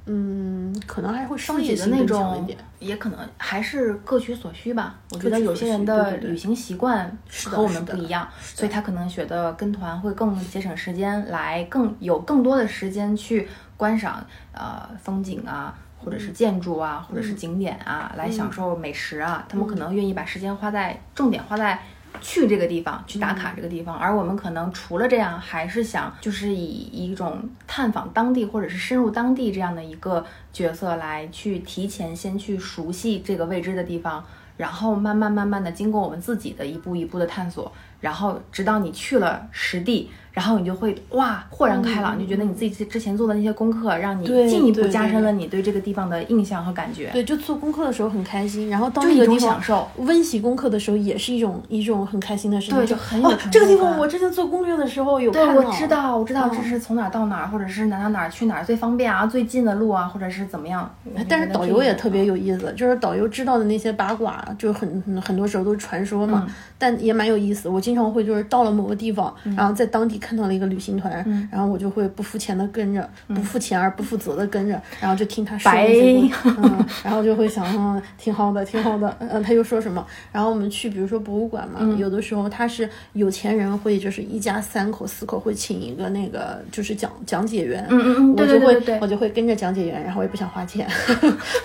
[0.06, 2.46] 嗯，可能还会商业的那种，
[2.80, 5.00] 也可能还是各取所需吧。
[5.12, 13.48] 我觉得有些人的旅行习惯和我们不一样，所以他可能觉得跟团会更节省时间，来更有更多的时间去
[13.78, 15.74] 观赏呃风景啊。
[16.04, 21.80] 或者是建筑啊，或者是景点啊，来享受美食啊，他们可能愿意把时间花在重点花在
[22.22, 34.24] 去这个地方去打卡这个地方，而我们可能除了这样，还是想就是以一种探访当地或者是深入当地这样的一个角色来去提前先去熟悉这个未知的地方，
[34.58, 37.72] 然后慢慢慢慢的经过我们自己的一步一步的探索，
[38.04, 40.12] 然后直到你去了实地。
[40.34, 47.12] 然后你就会哇豁然开朗，你就觉得你自己之前做的那些功课，让你进一步加深了你对这个地方的印象和感觉。
[47.14, 49.62] 对，就做功课的时候很开心，然后到那个地方
[49.98, 52.76] 温习功课的时候也是一种一种很开心的事情。
[52.76, 55.54] 对，就很有这个地方我之前做攻略的时候有看到。
[55.54, 60.92] 对，我知道，我知道这是从哪到哪，或者是哪到哪去哪儿最方便啊，最近的路啊，或者是怎么样。
[61.30, 66.48] 但是导游也特别有意思，就是导游知道的那些八卦，就很很多时候都是传说嘛，
[66.80, 67.70] 但也蛮有意思。
[67.70, 70.98] 我经常会就是到了某个地方，然后在当地看到了一个旅行。
[70.98, 80.06] 团，然后我就会不付钱的跟着，不付钱而不负责的跟着，然后就听他说一些，嗯，然后就会想，嗯，挺好的，挺好的，嗯，他又说什么？
[80.32, 90.88] 然后我们去，比如说博物馆嘛，有的时候他是有钱人会就是一家三口四口会请一个那个就是讲讲解员，嗯嗯嗯，我就会我就会跟着讲解员，然后我也不想花钱，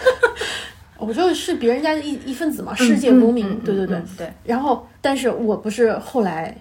[0.98, 4.02] 我就是别人家的一一份子嘛，世界公民，对对对。
[4.16, 6.56] 对，然后但是我不是后来。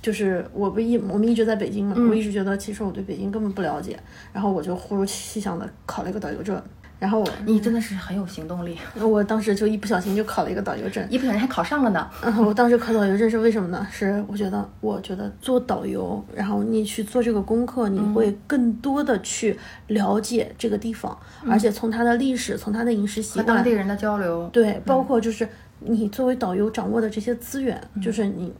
[0.00, 3.96] 就是我不一我们一直在北京嘛，我一直觉得其实我对北京根本不了解，
[4.32, 6.60] 然后我就忽如其想的考了一个导游证，
[6.98, 12.10] 然后你真的是很有行动力，我当时就一不小心就考了一个导游证，一不小心还考上了呢。
[12.20, 13.86] 嗯，我当时考导游证是为什么呢？
[13.92, 21.16] 是我觉得我觉得做导游，然后你去做这个功课，你会更多的去了解这个地方，
[21.48, 25.48] 而且从它的历史，从它的饮食习惯，和当地人的交流，对，包括就是。
[25.84, 28.52] 你作为导游掌握的这些资源，就是你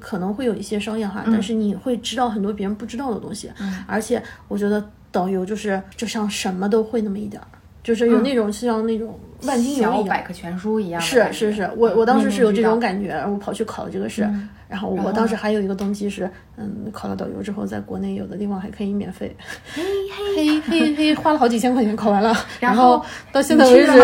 [0.00, 3.50] 可能会有一些商业化，但是你会知道很多别人不知道的东西。
[3.86, 7.48] 而且我觉得导游就是就像什么都会那么一点儿，
[7.82, 11.00] 就是有那种像那种万金油一样，百科全书一样。
[11.00, 14.28] 是是是，我我当时是有这种感觉，我跑去考了这个试。
[14.72, 19.36] 然后我当时还有一个动机是，嗯，考了导游之后，在国内有的地方还可以免费，
[19.76, 19.82] 嘿
[20.34, 23.98] 嘿嘿嘿，花了好几千块钱考完了， 然后到现在为止，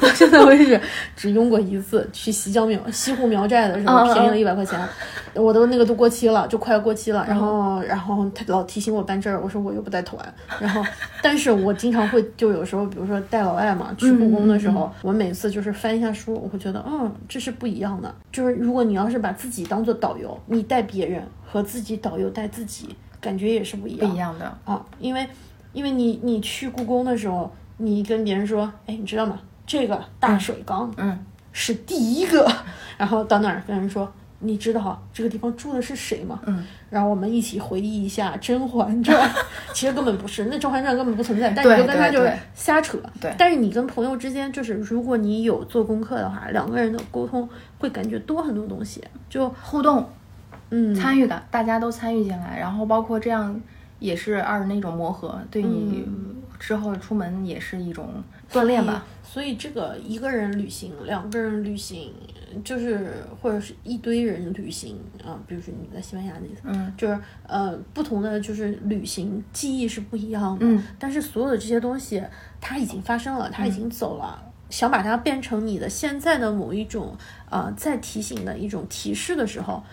[0.00, 0.80] 到现在为止
[1.14, 4.76] 只用过一次，去西江苗西湖苗寨的时候便宜了一百块钱，
[5.34, 10.20] 我都那个都过期了，就快要过期了，然后然后他老提醒我办证，我说我又不带团，
[10.58, 10.84] 然后
[11.22, 24.84] 但是我经常会就有时候，比如说带老外嘛去故宫的时候，我每次就是翻一下书，我会觉得嗯这是不一样的，就是如果你要是把自己当做导导游，你带别人和自己导游带自己，感觉也是不一样，不一样的啊。
[24.98, 25.28] 因为，
[25.72, 29.38] 因为你你去故宫的时候，你跟别人说，哎，你知道吗？
[29.66, 31.18] 这个大水缸，嗯，
[31.52, 32.50] 是第一个。
[32.96, 34.10] 然后到那儿跟人说。
[34.40, 36.40] 你知道这个地方住的是谁吗？
[36.46, 39.28] 嗯，然后我们一起回忆一下《甄嬛传》，
[39.74, 42.24] 其实根本不是，那《甄嬛传》根本不存在，但你就跟他就
[42.54, 42.98] 瞎扯。
[43.20, 50.08] 对，但是你跟朋友之间，就是如果你有做功课的话，两个人的沟通会感觉多很多东西，就互动，
[50.70, 53.60] 嗯，参与感，大家都参与进来，然后包括这样
[53.98, 56.06] 也是二人的一种磨合，对你
[56.58, 59.04] 之后出门也是一种锻炼吧。
[59.22, 62.12] 所以这个一个人旅行，两个人旅行。
[62.64, 72.24] 就是或者是一堆人旅行啊，比如说你在西班牙那次，嗯，就是呃不同的就是旅行记忆是不一样的，嗯，但是所有的这些东西
[72.58, 77.14] 它已经发生了，它已经走了，想把它变成你的现在的某一种
[77.50, 79.84] 呃再提醒的一种提示的时候，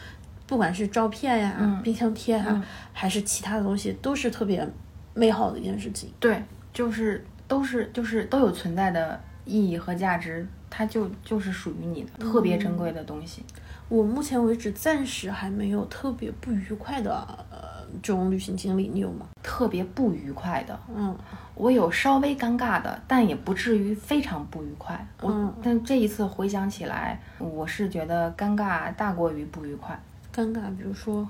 [0.47, 4.65] 不管是照片呀、冰箱贴啊，还是其他的东西，都是特别
[5.13, 6.09] 美好的一件事情。
[6.21, 6.41] 对，
[6.75, 10.45] 就是都是就是都有存在的意义和价值。
[10.77, 13.41] 它就就是属于你的特别珍贵的东西。
[13.87, 17.15] 我目前为止暂时还没有特别不愉快的
[17.49, 19.25] 呃这种旅行经历，你有吗？
[19.41, 21.15] 特别不愉快的，嗯，
[21.53, 25.07] 我有稍微尴尬的，但也不至于非常不愉快。
[25.23, 29.97] 嗯，但这一次回想起来，我是觉得尴尬大过于不愉快。
[30.35, 31.25] 尴尬，比如说。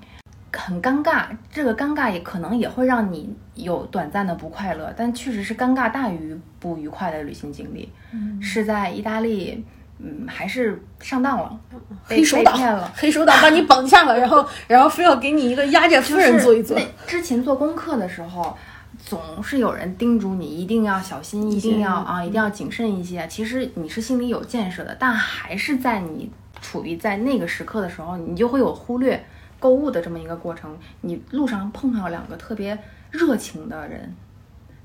[0.56, 7.92] 很尴尬，这个尴尬也可能也会让你有短暂的不快乐，但确实是尴尬大于不愉快的旅行经历。
[8.12, 9.64] 嗯，是在意大利，
[10.00, 11.60] 嗯，还是上当了，
[12.04, 16.80] 黑手党了，黑手党把你绑架了，然后 然后非要给你一个压寨夫人做一做。
[17.06, 18.58] 之前做功课的时候，
[18.98, 23.28] 总是有人叮嘱你一定要小心，一定要啊，一定要谨慎一些。
[23.28, 26.32] 其实你是心里有建设的，但还是在你
[26.62, 29.24] 处于在那个时刻的时候，你就会有忽略。
[29.66, 32.78] 购物的这么一个过程，你路上碰上两个特别
[33.10, 34.14] 热情的人，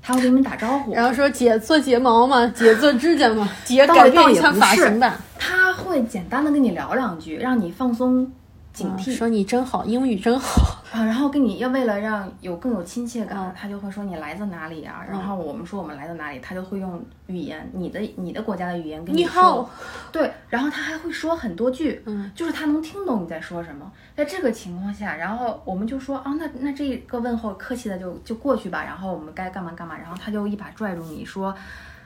[0.01, 2.47] 他会给你们打招呼，然后说姐做睫毛吗？
[2.47, 3.47] 姐做指甲吗？
[3.63, 5.21] 姐改变一下发型吧。
[5.37, 8.31] 他会简单的跟你聊两句，让你放松
[8.73, 11.03] 警惕，说你真好，英语真好啊。
[11.03, 15.05] 然后跟你要为了让有更有亲切感，他就会说你来自哪里啊？
[15.09, 19.69] 然后我们说我们来自哪里，他就会用语言，你的你的国家的语言跟你说。
[20.11, 23.91] 对，然后他还会说很多句，嗯，就是他能听懂你在说什么。
[24.15, 28.83] 在这个情况下，然后我们就说啊，那那这个问候客气的就就过去吧。
[28.83, 29.97] 然后我们该干嘛干嘛。
[29.97, 31.53] 然后他就一把拽住你说，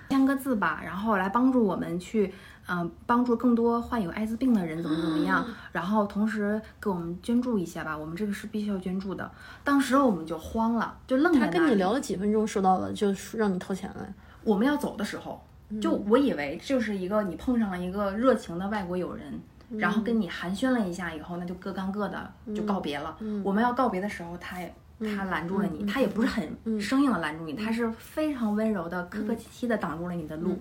[0.10, 2.34] 签个字吧，然后来帮助我们去。
[2.68, 9.30] 嗯，帮助更多患有艾滋病的人怎么怎么样，然后同时给我们捐助一些吧，我们这个是必须要捐助的。
[9.64, 11.46] 当时我们就慌了，就愣在那。
[11.46, 14.08] 他跟你聊了几分钟，说到了就让你掏钱了。
[14.44, 15.40] 我们要走的时候，
[15.80, 19.40] 就我以为就是一个你碰上了一个热情的外国友人，
[19.78, 23.16] 然后跟你寒暄了一下以后，那就各干各的，就告别了。
[23.44, 24.74] 我们要告别的时候，他也
[25.16, 30.58] 他拦住了你，他也不是很生硬的拦住你，他是非常温柔的、客客气气的挡住了你的路。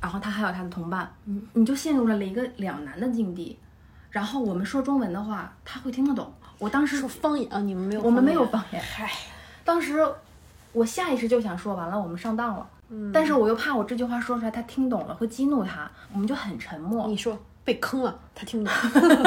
[0.00, 3.58] 然后他还有他的同伴，你，你就陷入了一个两难的境地。
[4.10, 6.32] 然后我们说中文的话，他会听得懂。
[6.58, 8.82] 我当时说方言啊，你们没有，我们没有方言。
[8.82, 9.10] 嗨，
[9.64, 10.06] 当时
[10.72, 12.66] 我下意识就想说，完了，我们上当了。
[12.88, 17.06] 嗯，但是我又怕我这句话说出来，他听懂了会激怒他，我们就很沉默。
[17.06, 18.72] 你说被坑了，他听懂。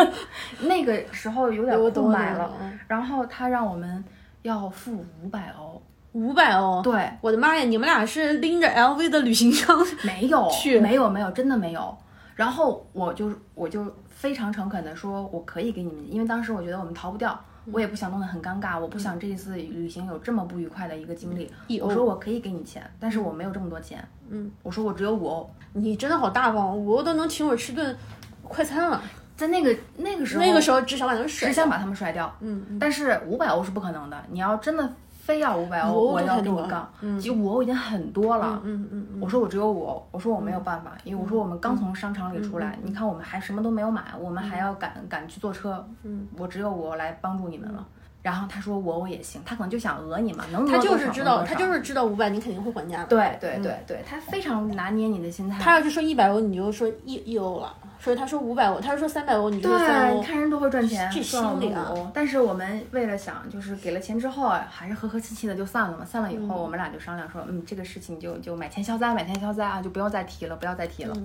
[0.67, 2.51] 那个时候有点空白了。
[2.87, 4.03] 然后他让我们
[4.41, 5.81] 要付五百欧。
[6.13, 7.63] 五百欧，对，我的妈呀！
[7.63, 10.79] 你们俩是拎着 LV 的旅行箱 没有 去？
[10.79, 11.97] 没有，没有，真的没有。
[12.35, 17.39] 然后我就我就非常诚恳的说，我可以给你们，因为当时我觉得我们逃不掉，
[17.71, 21.79] 我也不想弄得很尴尬，我不想这一次旅行有这么不愉快的一个经历。
[21.79, 24.05] 我说我可以给你钱，但是我没有这么多钱。
[24.29, 25.49] 嗯，我说我只有五欧。
[25.73, 27.95] 你真的好大方，五欧都能请我吃顿
[28.43, 29.01] 快餐了。
[29.37, 32.35] 在那个那个时候，那个时候只想把他们甩，只想把他们甩掉。
[32.41, 34.93] 嗯，但是五百欧是不可能的，你要真的。
[35.31, 36.91] 非要五百欧，我要跟你杠。
[37.17, 38.61] 其实五欧已经很多了。
[38.65, 39.21] 嗯嗯嗯。
[39.21, 45.87] 我说我只有五欧，我说我没有办法，因为我说我们刚从商场里出来，你看我们还什么都没有买，我们还要赶赶去坐车。
[46.03, 46.27] 嗯。
[46.37, 47.85] 我只有五欧来帮助你们了。
[48.21, 53.07] 然后他说我我也行，他可能就想讹你嘛，能他就是知道，他就是知道五百你肯定会还价的。
[53.07, 55.57] 对对对对，他非常拿捏你的心态。
[55.59, 57.73] 他要是说一百欧，你就说一一欧了。
[58.03, 60.17] 所以他说五百欧，他说三百欧，你就三欧。
[60.17, 61.93] 对，看人多会赚钱，这心理啊。
[62.11, 66.03] 但是我们为了想，就是给了钱之后，还是和和气气的就散了嘛。
[66.03, 71.15] 散了以后，我们俩就商量说，嗯，这个事情就就买钱消灾，买钱消灾啊，就不要再提了，不要再提了。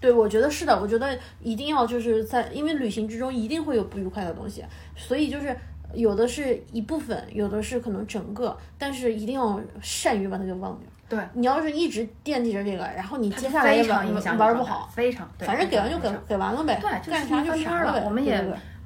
[0.00, 4.64] 对，我觉得是的，我觉得一定要就是在，因为旅行之中一定会有不愉快的东西，
[4.96, 5.54] 所以就是
[5.92, 10.88] 有的是一部分，有的是可能整个，但是一定要善于把它给忘掉。
[11.06, 18.02] 对你要是一直惦记着这个，然后你接下来也玩玩不好，非常，反正给完就给给完了呗，对，干啥就啥了。
[18.04, 18.42] 我们也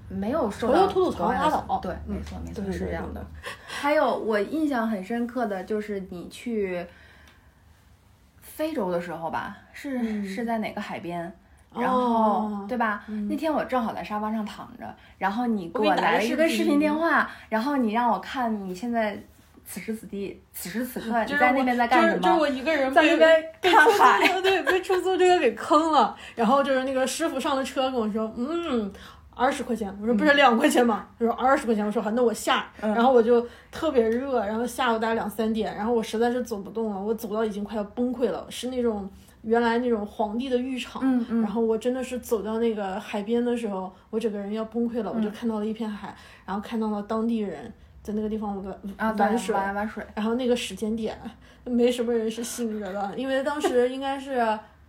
[0.08, 3.24] 没有受到吐吐槽拉倒，对，没错没错是这样的。
[3.66, 6.84] 还有我印象很深刻的就是你去
[8.40, 11.32] 非洲的时候吧，是是在哪个海边？
[11.72, 13.04] 然后对吧？
[13.28, 19.16] 那天我正好在沙发上躺着，然后你给我来了一个视频电话，然后你让我看你现在。
[19.70, 22.22] 此时此地，此时此刻，你在那边在干什么？
[22.22, 26.16] 就是我一个人在那边看海， 对，被出租车给坑了。
[26.34, 28.90] 然后就是那个师傅上了车跟我说：“嗯，
[29.34, 39.06] 二十块钱。”我说：“不是两块钱吗？”他说：“二十块钱。”我说：“好，那我下。”然后我就特别热，然后下午大概两三点，然后我实在是走不动了，我走到已经快要崩溃了，是那种
[39.42, 41.02] 原来那种皇帝的浴场。
[41.04, 41.42] 嗯嗯。
[41.42, 45.12] 然后我真的是走到那个海边的时候，我整个人要崩溃了。
[45.12, 46.16] 我就看到了一片海，
[46.46, 47.70] 然后看到了当地人。
[48.08, 48.56] 在那个地方
[48.96, 50.02] 玩玩水，玩玩水。
[50.14, 51.14] 然后那个时间点，
[51.64, 54.36] 没什么人是醒着的，因为当时应该是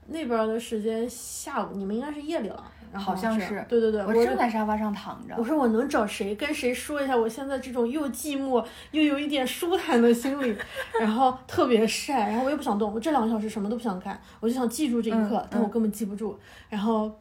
[0.07, 2.63] 那边的时间下午，你们应该是夜里了。
[2.93, 3.65] 好像是。
[3.67, 5.35] 对对对，我正在沙发上躺着。
[5.37, 10.55] 我说我能找谁跟谁说一下，我现在这种又寂寞又有一点舒坦的心理，
[11.01, 16.39] 然后特别晒，然后我又不想动，我这两个小时什么都不想干，我就想记住这一刻，但我根本记不住。
[16.69, 17.11] 然后。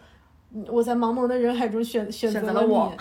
[0.67, 2.93] 我在茫茫的人海中选选择了我，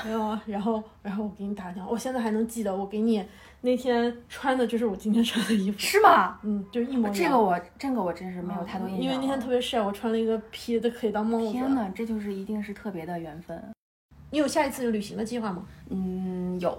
[0.45, 3.23] 然后然后我给你打电话，我现在还能记得，我给你
[3.61, 6.37] 那天穿的就是我今天穿的衣服，是吗？
[6.43, 7.13] 嗯，就一模一样。
[7.13, 11.51] 这个我这个我真是没有太多印象，因为那天特别晒，我穿了一个披的可以当帽子。
[11.51, 13.61] 天呐，这就是一定是特别的缘分。
[14.31, 15.65] 你有下一次旅行的计划吗？
[15.89, 16.77] 嗯，有，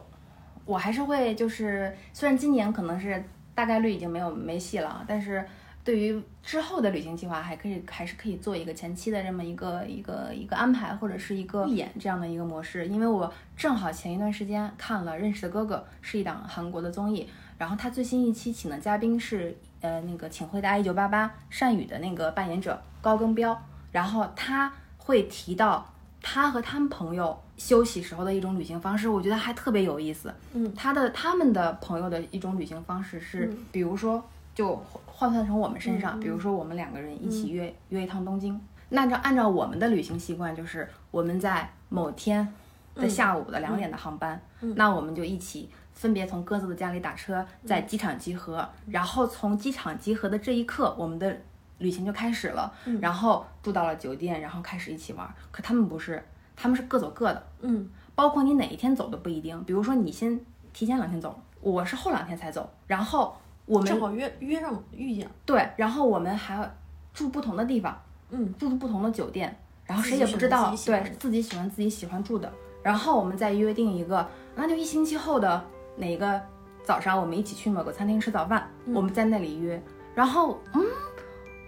[0.66, 5.44] 我还是会就是，虽然今年可能是大概率已经没有没戏了，但是。
[5.88, 12.86] 对于之后的旅行计划，还可以还是可以做一个前期的这么一个一个一个安排，或者是一个预演这样的一个模式。
[12.88, 17.26] 因为我正好前一段时间看了《认识的哥哥》，是一档韩国的综艺，
[17.56, 23.58] 然后他最新一期请的嘉宾是呃那个请回答一九八八善宇的那个扮演者高更彪，
[23.90, 30.34] 然后他会提到他和他们朋友休息时候的一种旅行方式，我觉得还特别有意思。
[30.52, 34.22] 嗯，他的他们的朋友的一种旅行方式是，比如说
[34.58, 34.82] 就。
[35.18, 42.46] 换算成我们身上，比如说我们两个人一起约约一趟东京，那照按照我们的旅行习惯，就是我们在某天
[42.94, 44.40] 的下午的两点的航班，
[44.76, 51.36] 那我们就一起分别从各自的家里打车，在机场集合，然后从机场集合的这一刻，我们的
[51.78, 55.28] 旅行就开始了，然后住到了酒店，然后开始一起玩。
[55.50, 59.60] 可他们不是，他们是各走各的，嗯，包括你哪一天走都不一定。
[59.64, 60.38] 比如说你先
[60.72, 63.36] 提前两天走，我是后两天才走，然后
[63.68, 66.68] 我们正好约约上遇见，对，然后我们还要
[67.12, 67.96] 住不同的地方，
[68.30, 69.54] 嗯，住不同的酒店，
[69.84, 72.50] 然后谁也不知道，对自己喜欢自己喜欢自己喜欢住的，
[72.82, 75.62] 然后我们再约定一个，那就一星期后的
[75.96, 76.40] 哪个
[76.82, 79.80] 早上，我们一起去某个餐厅吃早饭，我们在那里约，
[80.14, 80.82] 然后嗯，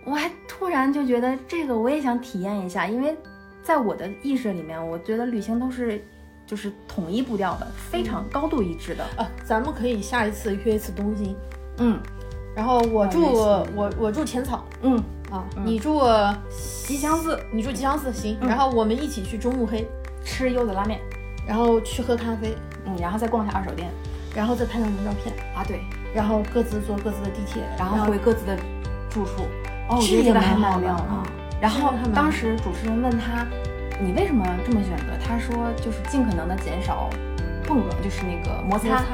[0.06, 3.14] 我还突然就觉得这个我也想体验一下，因为
[3.62, 6.02] 在我的意识里面，我觉得旅行都是
[6.46, 11.36] 就是统一步调的，非常高度一致的，啊，咱们可以下一次约一次东京，
[11.80, 11.98] 嗯
[12.54, 13.24] 然后我住
[13.74, 14.96] 我我住浅草嗯，
[15.30, 16.00] 啊，你住
[16.84, 19.88] 吉祥寺你住吉祥寺行，然后我们一起去中目黑，
[20.24, 21.00] 吃柚子拉面，
[21.46, 22.56] 然后去喝咖啡，
[22.86, 23.88] 嗯，然后再逛一下二手店
[24.34, 25.80] 然后再拍张照片，啊，对。
[26.12, 28.56] 然后各自坐各自的地铁，然后回各自的
[29.08, 29.42] 住处。
[29.88, 30.86] 哦，我这觉得这个还也蛮好的。
[31.60, 33.46] 然后当时主持人问他，
[34.00, 35.04] 你为什么这么选择？
[35.24, 37.08] 他说就是尽可能的减少
[37.64, 39.04] 碰撞，就是那个摩擦，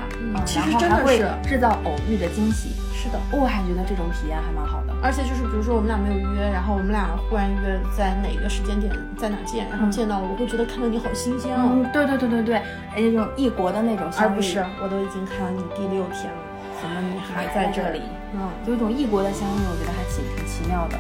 [0.47, 2.71] 其实真的是制造偶遇的惊喜。
[2.95, 3.19] 是的。
[3.33, 4.95] 我还觉得这种体验还蛮好的。
[5.03, 16.41] 而且就是比如说我们俩没有约，然后我们俩忽然约在哪个时间点在哪见，然后见到了，我会觉得看到你好新鲜哦，嗯，对对对对对，哎，那种异国的那种而相遇，不是我都已经看到你第六天了，
[16.81, 18.01] 怎么你还在这里？
[18.33, 20.97] 嗯，有一种异国的相遇，我觉得还挺挺奇妙的。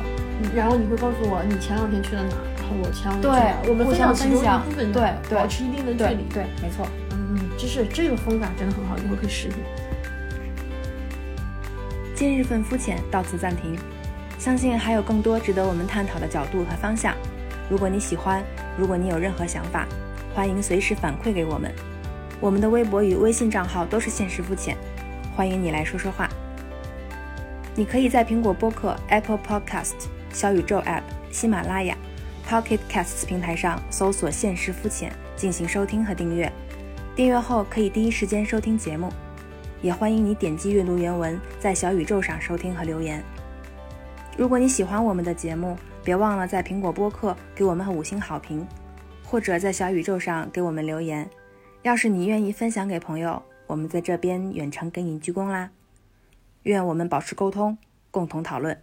[0.54, 6.22] 然后你会告诉我你前两天去了哪儿，然后我前两天去我们互相分享对对保持一定的距离。
[6.28, 6.86] 对对，没错。
[7.56, 9.58] 就，是这个风法真的很好，以后可以实现。
[12.14, 13.76] 今日份肤浅到此暂停，
[14.38, 17.14] 相信还有更多值得我们探讨的角度和方向。
[17.68, 18.42] 如果你喜欢，
[18.78, 19.86] 如果你有任何想法，
[20.34, 21.74] 欢迎随时反馈给我们。
[22.40, 24.76] 我们的微博与微信账号都是现实肤浅，
[25.34, 26.28] 欢迎你来说说话。
[27.74, 29.94] 你可以在苹果播客、Apple Podcast、
[30.32, 31.96] 小宇宙 App、喜马拉雅、
[32.48, 36.50] Pocket Casts 平台上搜索“现实肤浅”进行收听和订阅。
[37.16, 39.10] 订阅后可以第一时间收听节目。
[39.80, 43.24] 也欢迎你点击阅读原文，在小宇宙上收听和留言。
[44.36, 48.66] 如果你喜欢我们的节目，别忘了在苹果播客给我们五星好评，
[49.24, 51.26] 或者在小宇宙上给我们留言。
[51.84, 55.70] 要是你愿意分享给朋友，我们在这边远程给你鞠躬啦。
[56.64, 57.78] 愿我们保持沟通，
[58.10, 58.78] 共同讨论。